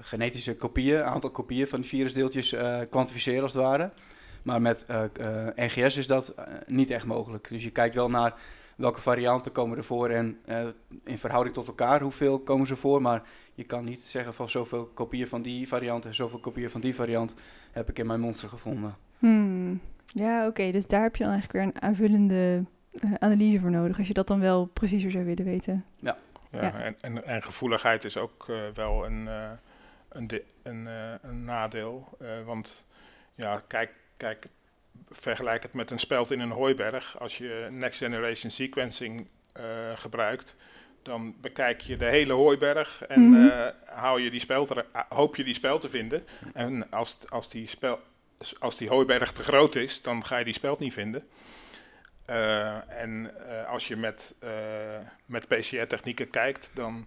genetische 0.00 0.56
kopieën, 0.56 1.02
aantal 1.02 1.30
kopieën 1.30 1.68
van 1.68 1.80
die 1.80 1.88
virusdeeltjes 1.88 2.56
kwantificeren 2.90 3.42
als 3.42 3.52
het 3.52 3.62
ware. 3.62 3.90
Maar 4.42 4.60
met 4.60 4.86
NGS 5.54 5.96
is 5.96 6.06
dat 6.06 6.34
niet 6.66 6.90
echt 6.90 7.06
mogelijk. 7.06 7.48
Dus 7.48 7.62
je 7.62 7.70
kijkt 7.70 7.94
wel 7.94 8.10
naar 8.10 8.34
welke 8.76 9.00
varianten 9.00 9.52
komen 9.52 9.76
er 9.76 9.84
voor 9.84 10.10
en 10.10 10.38
in 11.04 11.18
verhouding 11.18 11.54
tot 11.54 11.66
elkaar, 11.66 12.00
hoeveel 12.00 12.40
komen 12.40 12.66
ze 12.66 12.76
voor. 12.76 13.02
Maar 13.02 13.22
je 13.54 13.64
kan 13.64 13.84
niet 13.84 14.02
zeggen 14.02 14.34
van 14.34 14.48
zoveel 14.48 14.86
kopieën 14.86 15.28
van 15.28 15.42
die 15.42 15.68
variant 15.68 16.04
en 16.04 16.14
zoveel 16.14 16.38
kopieën 16.38 16.70
van 16.70 16.80
die 16.80 16.94
variant 16.94 17.34
heb 17.72 17.88
ik 17.88 17.98
in 17.98 18.06
mijn 18.06 18.20
monster 18.20 18.48
gevonden. 18.48 18.94
Hmm. 19.18 19.80
Ja, 20.06 20.46
oké. 20.46 20.70
dus 20.70 20.86
daar 20.86 21.02
heb 21.02 21.16
je 21.16 21.24
dan 21.24 21.32
eigenlijk 21.32 21.64
weer 21.64 21.74
een 21.74 21.88
aanvullende 21.88 22.64
uh, 22.92 23.12
analyse 23.18 23.60
voor 23.60 23.70
nodig, 23.70 23.98
als 23.98 24.06
je 24.06 24.14
dat 24.14 24.26
dan 24.26 24.40
wel 24.40 24.66
preciezer 24.66 25.10
zou 25.10 25.24
willen 25.24 25.44
weten. 25.44 25.84
Ja, 25.96 26.16
ja, 26.50 26.80
En, 26.80 26.96
en, 27.00 27.24
en, 27.26 27.42
gevoeligheid 27.42 28.04
is 28.04 28.16
ook 28.16 28.46
uh, 28.50 28.56
wel 28.74 29.06
een, 29.06 29.22
uh, 29.22 29.50
een, 30.08 30.30
een, 30.62 30.88
een, 31.22 31.44
nadeel. 31.44 32.18
want 32.44 32.84
ja, 33.34 33.62
kijk, 33.66 33.92
kijk, 34.16 34.46
vergelijk 35.10 35.62
het 35.62 35.72
met 35.72 35.90
een 35.90 35.98
speld 35.98 36.30
in 36.30 36.40
een 36.40 36.50
hooiberg. 36.50 37.18
Als 37.18 37.38
je 37.38 37.68
next 37.70 37.98
generation 37.98 38.50
sequencing 38.50 39.26
gebruikt, 39.94 40.56
dan 41.02 41.34
bekijk 41.40 41.80
je 41.80 41.96
de 41.96 42.06
hele 42.06 42.32
hooiberg 42.32 43.04
en 43.08 43.20
mm 43.20 43.34
-hmm. 43.34 43.72
hou 43.84 44.20
je 44.20 44.30
die 44.30 44.40
speld, 44.40 44.72
hoop 45.08 45.36
je 45.36 45.44
die 45.44 45.54
speld 45.54 45.80
te 45.80 45.88
vinden. 45.88 46.26
En 46.54 46.90
als, 46.90 47.16
als 47.28 47.50
die 47.50 47.68
spel, 47.68 48.00
als 48.58 48.76
die 48.76 48.88
hooiberg 48.88 49.32
te 49.32 49.42
groot 49.42 49.74
is, 49.74 50.02
dan 50.02 50.24
ga 50.24 50.36
je 50.36 50.44
die 50.44 50.54
speld 50.54 50.78
niet 50.78 50.92
vinden. 50.92 51.28
En 52.88 53.30
als 53.66 53.88
je 53.88 53.96
met, 53.96 54.34
met 55.26 55.48
PCR-technieken 55.48 56.30
kijkt, 56.30 56.70
dan 56.74 57.06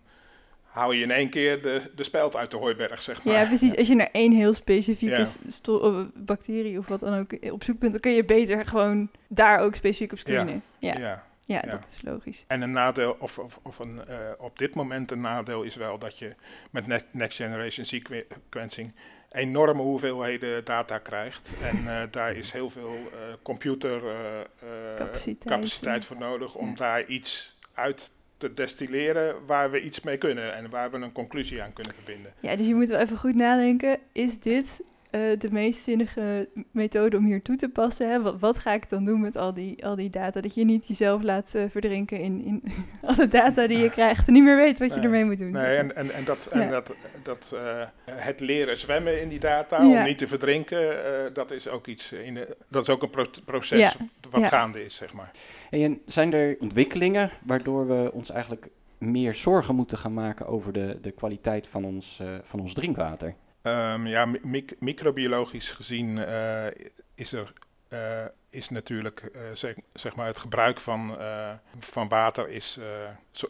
hou 0.75 0.95
je 0.95 1.03
in 1.03 1.11
één 1.11 1.29
keer 1.29 1.61
de, 1.61 1.81
de 1.95 2.03
speld 2.03 2.35
uit 2.35 2.51
de 2.51 2.57
hooiberg, 2.57 3.01
zeg 3.01 3.23
maar. 3.23 3.33
Ja, 3.33 3.45
precies. 3.45 3.75
Als 3.75 3.87
je 3.87 3.95
naar 3.95 4.09
één 4.11 4.31
heel 4.31 4.53
specifieke 4.53 5.25
ja. 5.63 6.07
bacterie 6.13 6.79
of 6.79 6.87
wat 6.87 6.99
dan 6.99 7.19
ook 7.19 7.51
op 7.51 7.63
zoek 7.63 7.79
bent, 7.79 7.91
dan 7.91 8.01
kun 8.01 8.11
je 8.11 8.25
beter 8.25 8.65
gewoon 8.65 9.09
daar 9.27 9.59
ook 9.59 9.75
specifiek 9.75 10.11
op 10.11 10.17
screenen. 10.17 10.63
Ja, 10.79 10.97
ja. 10.97 11.23
ja. 11.41 11.61
dat 11.61 11.87
is 11.89 12.01
logisch. 12.01 12.43
En 12.47 12.61
een 12.61 12.71
nadeel, 12.71 13.15
of, 13.19 13.39
of, 13.39 13.59
of 13.63 13.79
een, 13.79 14.01
op 14.37 14.57
dit 14.57 14.75
moment 14.75 15.11
een 15.11 15.21
nadeel 15.21 15.63
is 15.63 15.75
wel 15.75 15.97
dat 15.97 16.17
je 16.17 16.35
met 16.71 17.05
next 17.11 17.37
generation 17.37 17.85
sequencing 17.85 18.93
enorme 19.35 19.81
hoeveelheden 19.81 20.65
data 20.65 20.97
krijgt. 20.97 21.53
En 21.61 21.83
uh, 21.83 22.01
daar 22.11 22.35
is 22.35 22.51
heel 22.51 22.69
veel 22.69 22.93
uh, 22.93 22.99
computercapaciteit 23.41 26.01
uh, 26.01 26.07
voor 26.07 26.17
nodig 26.17 26.55
om 26.55 26.75
daar 26.75 27.05
iets 27.05 27.57
uit 27.73 28.11
te 28.37 28.53
destilleren 28.53 29.35
waar 29.45 29.71
we 29.71 29.81
iets 29.81 30.01
mee 30.01 30.17
kunnen 30.17 30.55
en 30.55 30.69
waar 30.69 30.91
we 30.91 30.97
een 30.97 31.11
conclusie 31.11 31.61
aan 31.61 31.73
kunnen 31.73 31.93
verbinden. 31.93 32.33
Ja, 32.39 32.55
dus 32.55 32.67
je 32.67 32.75
moet 32.75 32.89
wel 32.89 32.99
even 32.99 33.17
goed 33.17 33.35
nadenken, 33.35 33.99
is 34.11 34.39
dit 34.39 34.83
uh, 35.15 35.39
de 35.39 35.51
meest 35.51 35.83
zinnige 35.83 36.49
methode 36.71 37.17
om 37.17 37.25
hier 37.25 37.41
toe 37.41 37.55
te 37.55 37.69
passen. 37.69 38.09
Hè? 38.09 38.21
Wat, 38.21 38.39
wat, 38.39 38.59
ga 38.59 38.73
ik 38.73 38.89
dan 38.89 39.05
doen 39.05 39.21
met 39.21 39.37
al 39.37 39.53
die, 39.53 39.85
al 39.85 39.95
die 39.95 40.09
data? 40.09 40.41
Dat 40.41 40.55
je 40.55 40.65
niet 40.65 40.87
jezelf 40.87 41.23
laat 41.23 41.53
uh, 41.55 41.63
verdrinken 41.69 42.19
in, 42.19 42.43
in 42.45 42.63
alle 43.09 43.27
data 43.27 43.67
die 43.67 43.77
je 43.77 43.89
krijgt 43.89 44.27
en 44.27 44.33
niet 44.33 44.43
meer 44.43 44.55
weet 44.55 44.79
wat 44.79 44.93
je 44.93 44.99
ermee 44.99 45.25
moet 45.25 45.37
doen. 45.37 45.51
Nee, 45.51 45.77
en, 45.77 45.95
en, 45.95 46.11
en 46.11 46.23
dat, 46.23 46.45
en 46.45 46.69
dat, 46.69 46.93
dat 47.23 47.51
uh, 47.53 47.83
het 48.11 48.39
leren 48.39 48.77
zwemmen 48.77 49.21
in 49.21 49.29
die 49.29 49.39
data, 49.39 49.83
ja. 49.83 49.99
om 49.99 50.05
niet 50.05 50.17
te 50.17 50.27
verdrinken, 50.27 50.95
dat 51.33 51.51
is 51.51 51.67
ook 51.67 51.87
iets 51.87 52.11
in 52.11 52.33
de, 52.33 52.57
dat 52.67 52.81
is 52.87 52.93
ook 52.93 53.03
een 53.03 53.09
pro 53.09 53.25
proces 53.45 53.79
ja. 53.79 53.93
Wat 54.41 54.49
gaande 54.49 54.85
is, 54.85 54.95
zeg 54.95 55.13
maar. 55.13 55.31
En 55.69 56.01
zijn 56.05 56.33
er 56.33 56.57
ontwikkelingen 56.59 57.31
waardoor 57.43 57.87
we 57.87 58.11
ons 58.13 58.29
eigenlijk 58.29 58.67
meer 58.97 59.35
zorgen 59.35 59.75
moeten 59.75 59.97
gaan 59.97 60.13
maken 60.13 60.47
over 60.47 60.73
de, 60.73 60.97
de 61.01 61.11
kwaliteit 61.11 61.67
van 61.67 61.85
ons, 61.85 62.21
van 62.43 62.59
ons 62.59 62.73
drinkwater? 62.73 63.35
Um, 63.61 64.07
ja, 64.07 64.25
mic 64.41 64.75
microbiologisch 64.79 65.71
gezien 65.71 66.17
uh, 66.17 66.65
is 67.15 67.33
er 67.33 67.53
uh, 67.89 68.25
is 68.49 68.69
natuurlijk 68.69 69.29
uh, 69.35 69.41
zeg, 69.53 69.75
zeg, 69.93 70.15
maar 70.15 70.25
het 70.25 70.37
gebruik 70.37 70.79
van, 70.79 71.17
van 71.79 72.07
water 72.07 72.49
is, 72.49 72.79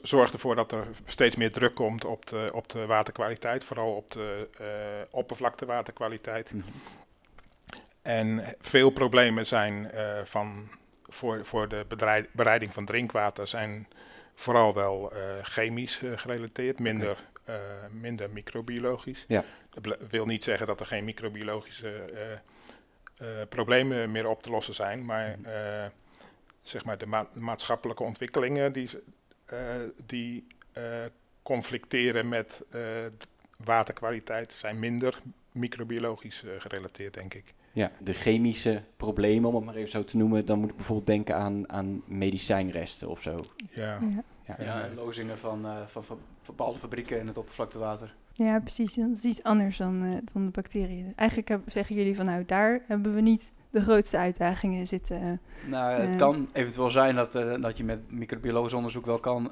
zorgt 0.02 0.34
ervoor 0.34 0.56
dat 0.56 0.72
er 0.72 0.88
steeds 1.06 1.36
meer 1.36 1.52
druk 1.52 1.76
komt 1.76 2.06
op 2.06 2.26
de, 2.26 2.50
op 2.54 2.70
de 2.70 2.86
waterkwaliteit, 2.86 3.64
vooral 3.64 3.96
op 3.96 4.12
de 4.12 4.48
oppervlaktewaterkwaliteit. 5.12 6.54
Mm 6.54 6.62
-hmm. 6.62 6.72
En 8.06 8.56
veel 8.60 8.90
problemen 8.90 9.48
zijn 9.48 9.92
van, 10.24 10.70
voor, 11.04 11.46
voor 11.46 11.68
de 11.68 11.86
bereiding 12.32 12.74
van 12.74 12.86
drinkwater 12.86 13.48
zijn 13.48 13.88
vooral 14.36 14.74
wel 14.74 15.14
chemisch 15.42 16.02
gerelateerd, 16.16 16.80
minder, 16.80 17.18
okay. 17.42 17.60
minder 17.92 18.30
microbiologisch. 18.30 19.26
Ja. 19.28 19.44
Dat 19.70 19.98
wil 20.10 20.26
niet 20.26 20.44
zeggen 20.44 20.68
dat 20.68 20.80
er 20.80 20.86
geen 20.86 21.04
microbiologische 21.04 22.12
uh, 22.14 23.28
uh, 23.28 23.28
problemen 23.50 24.12
meer 24.12 24.28
op 24.28 24.44
te 24.44 24.50
lossen 24.50 24.74
zijn, 24.74 25.06
maar 25.06 25.36
uh, 25.46 25.86
zeg 26.62 26.86
maar 26.86 26.98
de 26.98 27.06
ma 27.06 27.28
maatschappelijke 27.34 28.04
ontwikkelingen 28.04 28.74
die, 28.74 28.90
die 30.06 30.48
conflicteren 31.44 32.30
met 32.30 32.66
waterkwaliteit 33.64 34.54
zijn 34.54 34.80
minder 34.80 35.22
microbiologisch 35.52 36.44
gerelateerd, 36.58 37.14
denk 37.14 37.34
ik. 37.34 37.54
Ja, 37.76 37.92
de 38.00 38.14
chemische 38.14 38.82
problemen, 38.98 39.50
om 39.50 39.56
het 39.56 39.66
maar 39.66 39.76
even 39.76 39.90
zo 39.90 40.04
te 40.04 40.18
noemen, 40.18 40.46
dan 40.46 40.60
moet 40.60 40.70
ik 40.70 40.76
bijvoorbeeld 40.76 41.08
denken 41.08 41.36
aan, 41.36 41.72
aan 41.72 42.02
medicijnresten 42.06 43.10
of 43.10 43.22
zo. 43.22 43.40
Ja, 43.70 44.00
ja. 44.02 44.24
ja, 44.58 44.64
ja 44.64 44.88
lozingen 44.96 45.38
van, 45.38 45.66
van, 45.86 46.04
van 46.04 46.20
bepaalde 46.46 46.80
fabrieken 46.80 47.20
in 47.20 47.28
het 47.28 47.38
oppervlaktewater. 47.38 48.16
Ja, 48.38 48.60
precies. 48.60 48.94
Dat 48.94 49.10
is 49.12 49.24
iets 49.24 49.44
anders 49.44 49.78
dan, 49.78 50.04
uh, 50.04 50.18
dan 50.34 50.46
de 50.46 50.52
bacteriën. 50.52 51.14
Eigenlijk 51.16 51.50
heb, 51.50 51.62
zeggen 51.66 51.96
jullie 51.96 52.16
van 52.16 52.26
nou, 52.26 52.46
daar 52.46 52.82
hebben 52.88 53.16
we 53.16 53.22
niet 53.22 53.54
de 53.70 53.82
grootste 53.82 54.18
uitdagingen 54.18 54.88
zitten. 54.88 55.22
Uh, 55.22 55.70
nou, 55.70 56.02
het 56.02 56.10
uh, 56.10 56.16
kan 56.16 56.50
eventueel 56.54 56.92
zijn 56.92 57.16
dat, 57.16 57.32
dat 57.62 57.78
je 57.78 57.84
met 57.84 58.12
microbiologisch 58.12 58.74
onderzoek 58.74 59.06
wel 59.06 59.20
kan 59.20 59.52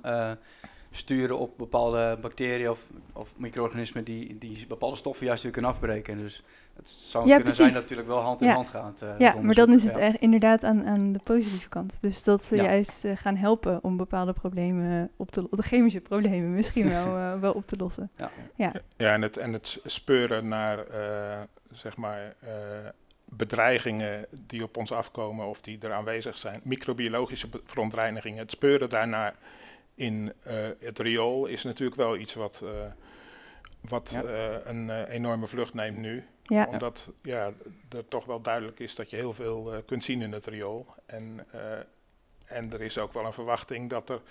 sturen 0.96 1.39
op 1.39 1.58
bepaalde 1.58 2.18
bacteriën 2.22 2.70
of, 2.70 2.88
of 3.13 3.34
micro-organismen 3.38 4.03
die, 4.03 4.38
die 4.38 4.68
bepaalde 4.68 4.96
stoffen 4.96 5.25
juist 5.25 5.44
weer 5.44 5.51
kunnen 5.51 5.72
afbreken. 5.72 6.18
Dus 6.18 6.44
het 6.75 6.89
zou 6.89 7.27
ja, 7.27 7.36
kunnen 7.36 7.53
precies. 7.53 7.58
zijn 7.58 7.70
dat 7.70 7.82
het 7.82 7.89
natuurlijk 7.89 8.10
wel 8.10 8.20
hand 8.20 8.42
in 8.42 8.48
ja. 8.48 8.53
hand 8.53 8.68
gaat. 8.68 9.01
Uh, 9.03 9.20
ja, 9.20 9.36
maar 9.42 9.56
dan 9.56 9.74
is 9.74 9.84
het 9.84 9.98
echt 9.98 10.20
inderdaad 10.20 10.63
aan, 10.63 10.86
aan 10.86 11.13
de 11.13 11.20
positieve 11.24 11.70
kant. 11.70 12.01
Dus 12.01 12.24
dat 12.24 12.46
ze 12.46 12.56
juist 12.56 13.06
uh, 13.06 13.15
gaan 13.15 13.36
helpen 13.36 13.84
om 13.84 13.98
bepaalde 13.98 14.34
problemen 14.34 15.12
op 15.18 15.32
te 15.32 15.48
de 15.51 15.62
chemische 15.62 16.01
problemen 16.01 16.53
misschien 16.60 16.89
wel, 16.89 17.18
uh, 17.18 17.39
wel 17.39 17.53
op 17.53 17.68
te 17.68 17.75
lossen. 17.77 18.12
Ja, 18.15 18.32
ja. 18.56 18.72
ja 18.98 19.13
en, 19.13 19.22
het, 19.22 19.38
en 19.38 19.53
het 19.53 19.80
speuren 19.86 20.48
naar 20.48 20.86
zeg 21.72 21.98
maar 21.98 22.36
bedreigingen 23.25 24.25
die 24.30 24.63
op 24.63 24.77
ons 24.77 24.92
afkomen 24.92 25.48
of 25.48 25.62
die 25.62 25.80
er 25.80 25.94
aanwezig 25.94 26.38
zijn, 26.38 26.62
microbiologische 26.63 27.48
verontreinigingen, 27.63 28.39
het 28.39 28.51
speuren 28.51 28.89
daarnaar 28.89 29.36
in 29.96 30.34
het 30.80 31.00
riool 31.00 31.46
is 31.46 31.63
natuurlijk 31.63 31.98
wel 31.98 32.18
iets 32.18 32.34
wat, 32.34 32.63
wat 33.82 34.18
een 34.63 35.06
enorme 35.06 35.48
vlucht 35.48 35.74
neemt 35.74 35.98
nu. 35.98 36.24
Ja. 36.43 36.67
Omdat 36.67 37.12
ja, 37.21 37.51
er 37.89 38.07
toch 38.07 38.25
wel 38.25 38.41
duidelijk 38.41 38.79
is 38.79 38.95
dat 38.95 39.09
je 39.09 39.15
heel 39.15 39.33
veel 39.33 39.73
uh, 39.73 39.79
kunt 39.85 40.03
zien 40.03 40.21
in 40.21 40.31
het 40.31 40.45
riool. 40.45 40.85
En, 41.05 41.45
uh, 41.55 41.62
en 42.45 42.73
er 42.73 42.81
is 42.81 42.97
ook 42.97 43.13
wel 43.13 43.25
een 43.25 43.33
verwachting 43.33 43.89
dat 43.89 44.09
er 44.09 44.21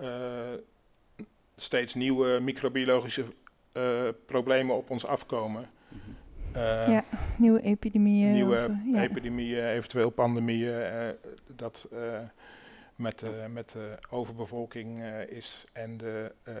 uh, 0.00 0.60
steeds 1.56 1.94
nieuwe 1.94 2.40
microbiologische 2.40 3.24
problemen 4.26 4.76
op 4.76 4.90
ons 4.90 5.06
afkomen. 5.06 5.68
-hmm. 5.88 6.92
ja. 6.92 7.04
nieuwe 7.36 7.62
epidemieën. 7.62 8.32
Nieuwe 8.32 8.56
of, 8.56 8.62
eh, 8.62 8.92
ja. 8.92 9.02
epidemieën, 9.02 9.64
eventueel 9.64 10.10
pandemieën. 10.10 10.82
eh, 10.82 11.08
dat 11.46 11.88
eh, 11.92 12.18
met, 12.96 13.22
eh, 13.22 13.46
met 13.52 13.70
de 13.72 13.98
overbevolking 14.10 15.02
eh, 15.02 15.30
is 15.30 15.64
en 15.72 15.96
de, 15.96 16.32
eh, 16.42 16.54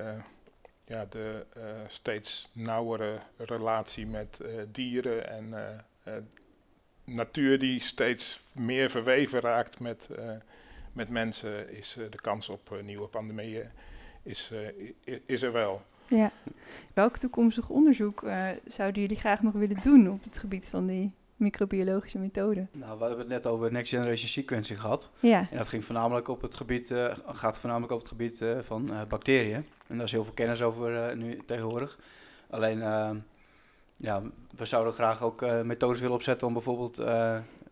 ja, 0.86 1.06
de 1.08 1.46
eh, 1.52 1.62
steeds 1.88 2.50
nauwere 2.52 3.20
relatie 3.36 4.06
met 4.06 4.40
eh, 4.40 4.62
dieren 4.72 5.28
en 5.28 5.54
eh, 6.04 6.12
natuur 7.04 7.58
die 7.58 7.80
steeds 7.80 8.42
meer 8.54 8.90
verweven 8.90 9.40
raakt 9.40 9.80
met, 9.80 10.08
met 10.92 11.08
mensen, 11.08 11.76
is 11.76 11.96
de 12.10 12.20
kans 12.20 12.48
op 12.48 12.80
nieuwe 12.82 13.06
pandemieën 13.06 13.70
is, 14.22 14.52
is 15.26 15.42
er 15.42 15.52
wel. 15.52 15.82
Ja. 16.08 16.32
Welk 16.94 17.16
toekomstig 17.16 17.68
onderzoek 17.68 18.24
zouden 18.64 19.00
jullie 19.00 19.16
graag 19.16 19.42
nog 19.42 19.52
willen 19.52 19.80
doen 19.80 20.10
op 20.10 20.24
het 20.24 20.38
gebied 20.38 20.68
van 20.68 20.86
die 20.86 21.12
microbiologische 21.36 22.18
methode? 22.18 22.66
Nou, 22.72 22.98
we 22.98 23.04
hebben 23.04 23.18
het 23.18 23.28
net 23.28 23.46
over 23.46 23.72
next 23.72 23.90
generation 23.92 24.28
sequencing 24.28 24.80
gehad. 24.80 25.10
Ja, 25.20 25.46
En 25.50 25.56
dat 25.56 25.68
ging 25.68 25.84
voornamelijk 25.84 26.28
op 26.28 26.42
het 26.42 26.54
gebied, 26.54 26.90
eh, 26.90 27.14
gaat 27.26 27.58
voornamelijk 27.58 27.92
op 27.92 27.98
het 27.98 28.08
gebied 28.08 28.40
eh, 28.40 28.58
van 28.60 28.92
eh, 28.92 29.00
bacteriën. 29.08 29.64
En 29.86 29.96
daar 29.96 30.04
is 30.06 30.12
heel 30.12 30.24
veel 30.24 30.32
kennis 30.34 30.62
over 30.62 30.96
eh, 31.08 31.16
nu 31.16 31.38
tegenwoordig. 31.46 31.98
Alleen, 32.50 32.78
ja, 33.96 34.22
we 34.56 34.64
zouden 34.64 34.92
graag 34.92 35.22
ook 35.22 35.42
eh, 35.42 35.60
methodes 35.62 36.00
willen 36.00 36.14
opzetten 36.14 36.46
om 36.46 36.52
bijvoorbeeld 36.52 37.02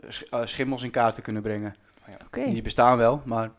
sch- 0.08 0.22
schimmels 0.44 0.82
in 0.82 0.90
kaart 0.90 1.14
te 1.14 1.20
kunnen 1.22 1.42
brengen. 1.42 1.74
oké. 2.26 2.42
Die 2.42 2.62
bestaan 2.62 2.96
wel, 2.98 3.22
maar 3.24 3.50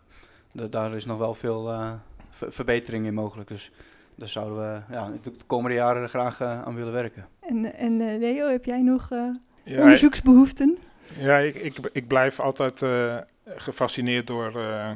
da- 0.51 0.67
daar 0.67 0.95
is 0.95 1.05
nog 1.05 1.17
wel 1.17 1.33
veel 1.33 1.71
eh, 1.71 1.91
ver- 2.29 2.51
verbetering 2.51 3.05
in 3.05 3.13
mogelijk. 3.13 3.47
Dus 3.50 3.71
daar 4.15 4.27
zouden 4.29 4.57
we 4.88 4.93
ja, 4.93 5.09
de 5.09 5.19
de 5.21 5.45
komende 5.47 5.75
jaren 5.75 6.09
graag 6.09 6.41
aan 6.41 6.75
willen 6.75 6.93
werken. 6.93 7.27
En, 7.39 7.74
en 7.74 8.01
eh, 8.01 8.19
Leo, 8.19 8.47
heb 8.50 8.65
jij 8.65 8.81
nog 8.81 9.12
eh, 9.12 9.24
Ja, 9.65 9.81
onderzoeksbehoeften? 9.81 10.77
Ja, 11.17 11.38
ik, 11.38 11.55
ik, 11.55 11.77
ik 11.91 12.07
blijf 12.07 12.39
altijd 12.39 12.81
eh, 12.81 13.17
gefascineerd 13.45 14.27
door, 14.27 14.60
eh, 14.60 14.91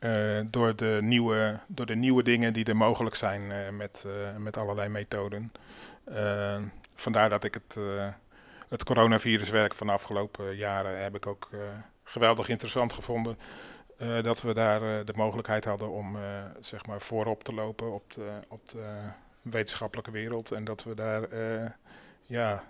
eh, 0.00 0.46
door, 0.50 0.76
de 0.76 0.98
nieuwe, 1.02 1.58
door 1.66 1.86
de 1.86 1.96
nieuwe 1.96 2.22
dingen 2.22 2.52
die 2.52 2.64
er 2.64 2.76
mogelijk 2.76 3.16
zijn 3.16 3.76
met, 3.76 4.04
met 4.38 4.56
allerlei 4.56 4.88
methoden. 4.88 5.52
Vandaar 6.94 7.30
dat 7.30 7.44
ik 7.44 7.54
het, 7.54 7.76
het 8.68 8.84
coronaviruswerk 8.84 9.74
van 9.74 9.86
de 9.86 9.92
afgelopen 9.92 10.56
jaren 10.56 11.02
heb 11.02 11.14
ik 11.14 11.26
ook 11.26 11.48
geweldig 12.04 12.48
interessant 12.48 12.92
gevonden. 12.92 13.38
dat 14.22 14.42
we 14.42 14.54
daar 14.54 15.04
de 15.04 15.12
mogelijkheid 15.16 15.64
hadden 15.64 15.90
om 15.90 16.16
zeg 16.60 16.86
maar 16.86 17.00
voorop 17.00 17.44
te 17.44 17.54
lopen 17.54 17.92
op 17.92 18.12
de, 18.12 18.30
op 18.48 18.68
de 18.68 18.96
wetenschappelijke 19.42 20.10
wereld. 20.10 20.52
En 20.52 20.64
dat 20.64 20.84
we 20.84 20.94
daar 20.94 21.28
ja, 22.22 22.64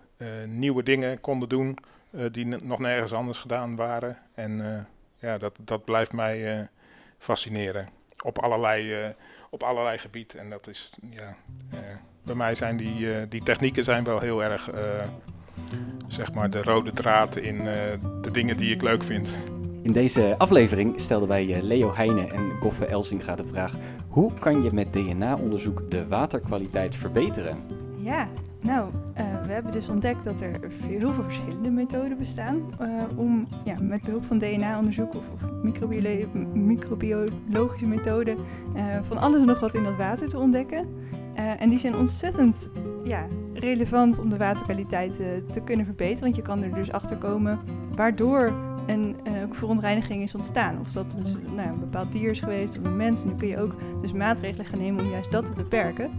nieuwe 0.46 0.82
dingen 0.82 1.20
konden 1.20 1.48
doen 1.48 1.78
eh, 2.10 2.24
die 2.32 2.46
nog 2.46 2.78
nergens 2.78 3.12
anders 3.12 3.38
gedaan 3.38 3.76
waren. 3.76 4.18
En 4.34 4.74
eh, 4.74 4.80
ja, 5.18 5.38
dat, 5.38 5.56
dat 5.60 5.84
blijft 5.84 6.12
mij 6.12 6.58
eh, 6.58 6.64
fascineren. 7.18 7.88
Op 8.24 8.38
allerlei, 8.38 8.92
eh, 8.94 9.08
op 9.50 9.62
allerlei 9.62 9.98
gebied. 9.98 10.34
En 10.34 10.50
dat 10.50 10.66
is, 10.68 10.90
ja, 11.10 11.36
eh, 11.70 11.78
bij 12.22 12.34
mij 12.34 12.54
zijn 12.54 12.76
die, 12.76 13.14
eh, 13.14 13.22
die 13.28 13.42
technieken 13.42 13.84
zijn 13.84 14.04
wel 14.04 14.20
heel 14.20 14.42
erg, 14.42 14.70
eh, 14.70 15.04
zeg 16.08 16.32
maar, 16.32 16.50
de 16.50 16.62
rode 16.62 16.92
draad 16.92 17.36
in 17.36 17.58
eh, 17.58 17.92
de 18.20 18.30
dingen 18.30 18.56
die 18.56 18.74
ik 18.74 18.82
leuk 18.82 19.02
vind. 19.02 19.36
In 19.82 19.92
deze 19.92 20.34
aflevering 20.38 21.00
stelden 21.00 21.28
wij 21.28 21.54
eh, 21.54 21.62
Leo 21.62 21.94
Heijnen 21.94 22.30
en 22.30 22.50
Goffe 22.60 22.86
Elsinga 22.86 23.34
de 23.34 23.46
vraag: 23.46 23.72
hoe 24.08 24.34
kan 24.34 24.62
je 24.62 24.72
met 24.72 24.92
DNA-onderzoek 24.92 25.90
de 25.90 26.06
waterkwaliteit 26.08 26.96
verbeteren? 26.96 27.58
Ja, 27.96 28.28
nou, 28.64 28.90
eh, 29.14 29.24
we 29.46 29.52
hebben 29.52 29.72
dus 29.72 29.88
ontdekt 29.88 30.24
dat 30.24 30.40
er 30.40 30.60
heel 30.86 31.12
veel 31.12 31.22
verschillende 31.22 31.70
methoden 31.70 32.18
bestaan 32.18 32.62
eh, 32.78 32.88
om 33.16 33.48
ja, 33.64 33.76
met 33.80 34.02
behulp 34.02 34.24
van 34.24 34.38
DNA-onderzoek 34.38 35.14
of, 35.14 35.24
microbiologische 36.54 37.86
methoden 37.86 38.36
eh, 38.74 38.84
van 39.02 39.18
alles 39.18 39.40
en 39.40 39.46
nog 39.46 39.60
wat 39.60 39.74
in 39.74 39.84
dat 39.84 39.96
water 39.96 40.28
te 40.28 40.38
ontdekken. 40.38 40.88
En 41.34 41.68
die 41.68 41.78
zijn 41.78 41.96
ontzettend 41.96 42.70
ja, 43.04 43.26
relevant 43.52 44.18
om 44.18 44.28
de 44.28 44.36
waterkwaliteit 44.36 45.16
te 45.52 45.60
kunnen 45.64 45.86
verbeteren, 45.86 46.22
want 46.22 46.36
je 46.36 46.42
kan 46.42 46.62
er 46.62 46.74
dus 46.74 46.92
achter 46.92 47.16
komen 47.16 47.58
waardoor 47.94 48.52
een 48.86 49.16
verontreiniging 49.50 50.22
is 50.22 50.34
ontstaan. 50.34 50.80
Of 50.80 50.92
dat 50.92 51.06
dus, 51.16 51.34
nou, 51.56 51.68
een 51.68 51.80
bepaald 51.80 52.12
dier 52.12 52.30
is 52.30 52.40
geweest 52.40 52.78
of 52.78 52.84
een 52.84 52.96
mens. 52.96 53.22
En 53.22 53.28
dan 53.28 53.38
kun 53.38 53.48
je 53.48 53.60
ook 53.60 53.74
dus 54.00 54.12
maatregelen 54.12 54.66
gaan 54.66 54.78
nemen 54.78 55.04
om 55.04 55.10
juist 55.10 55.30
dat 55.30 55.46
te 55.46 55.52
beperken. 55.52 56.10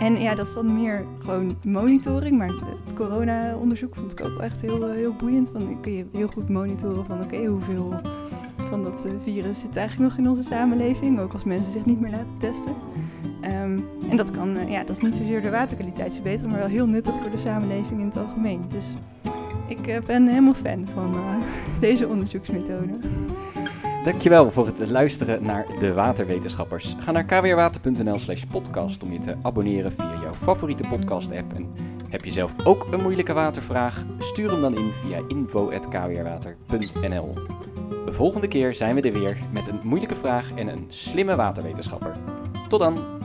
En 0.00 0.20
ja, 0.20 0.34
dat 0.34 0.46
is 0.46 0.54
dan 0.54 0.80
meer 0.82 1.04
gewoon 1.18 1.56
monitoring. 1.64 2.38
Maar 2.38 2.48
het 2.84 2.94
corona-onderzoek 2.94 3.94
vond 3.94 4.12
ik 4.12 4.24
ook 4.24 4.38
echt 4.38 4.60
heel, 4.60 4.88
eh, 4.88 4.94
heel 4.94 5.12
boeiend. 5.12 5.50
Want 5.52 5.66
dan 5.66 5.80
kun 5.80 5.92
je 5.92 6.04
heel 6.12 6.28
goed 6.28 6.48
monitoren 6.48 7.04
van 7.04 7.22
oké, 7.22 7.44
hoeveel 7.44 7.94
van 8.56 8.82
dat 8.82 9.04
eh, 9.06 9.12
virus 9.22 9.60
zit 9.60 9.76
eigenlijk 9.76 10.10
nog 10.10 10.18
in 10.18 10.28
onze 10.28 10.42
samenleving. 10.42 11.20
Ook 11.20 11.32
als 11.32 11.44
mensen 11.44 11.72
zich 11.72 11.86
niet 11.86 12.00
meer 12.00 12.10
laten 12.10 12.38
testen. 12.38 12.74
Ehm, 13.40 13.78
en 14.10 14.16
dat 14.16 14.30
kan, 14.30 14.56
eh, 14.56 14.70
ja, 14.70 14.80
dat 14.84 14.96
is 14.96 15.02
niet 15.02 15.14
zozeer 15.14 15.42
de 15.42 15.50
waterkwaliteit 15.50 16.12
verbeteren, 16.12 16.50
maar 16.50 16.58
wel 16.58 16.68
heel 16.68 16.86
nuttig 16.86 17.14
voor 17.22 17.30
de 17.30 17.38
samenleving 17.38 18.00
in 18.00 18.06
het 18.06 18.16
algemeen. 18.16 18.60
Dus 18.68 18.94
ik 19.68 20.00
ben 20.06 20.26
helemaal 20.26 20.54
fan 20.54 20.86
van 20.94 21.14
deze 21.80 22.08
onderzoeksmethode. 22.08 22.98
Dankjewel 24.04 24.52
voor 24.52 24.66
het 24.66 24.88
luisteren 24.88 25.42
naar 25.42 25.66
De 25.78 25.92
Waterwetenschappers. 25.92 26.96
Ga 26.98 27.10
naar 27.10 27.24
kwrwater.nl 27.24 28.18
slash 28.18 28.44
podcast 28.44 29.02
om 29.02 29.12
je 29.12 29.18
te 29.18 29.36
abonneren 29.42 29.92
via 29.92 30.20
jouw 30.22 30.34
favoriete 30.34 30.88
podcast 30.88 31.36
app. 31.36 31.52
En 31.54 31.74
heb 32.08 32.24
je 32.24 32.32
zelf 32.32 32.54
ook 32.64 32.86
een 32.90 33.02
moeilijke 33.02 33.32
watervraag? 33.32 34.04
Stuur 34.18 34.50
hem 34.50 34.60
dan 34.60 34.76
in 34.76 34.92
via 34.92 35.20
info.kwrwater.nl 35.28 37.34
De 38.04 38.12
volgende 38.12 38.48
keer 38.48 38.74
zijn 38.74 38.94
we 38.94 39.00
er 39.00 39.12
weer 39.12 39.38
met 39.52 39.66
een 39.66 39.80
moeilijke 39.84 40.16
vraag 40.16 40.54
en 40.54 40.68
een 40.68 40.86
slimme 40.88 41.36
waterwetenschapper. 41.36 42.16
Tot 42.68 42.80
dan! 42.80 43.19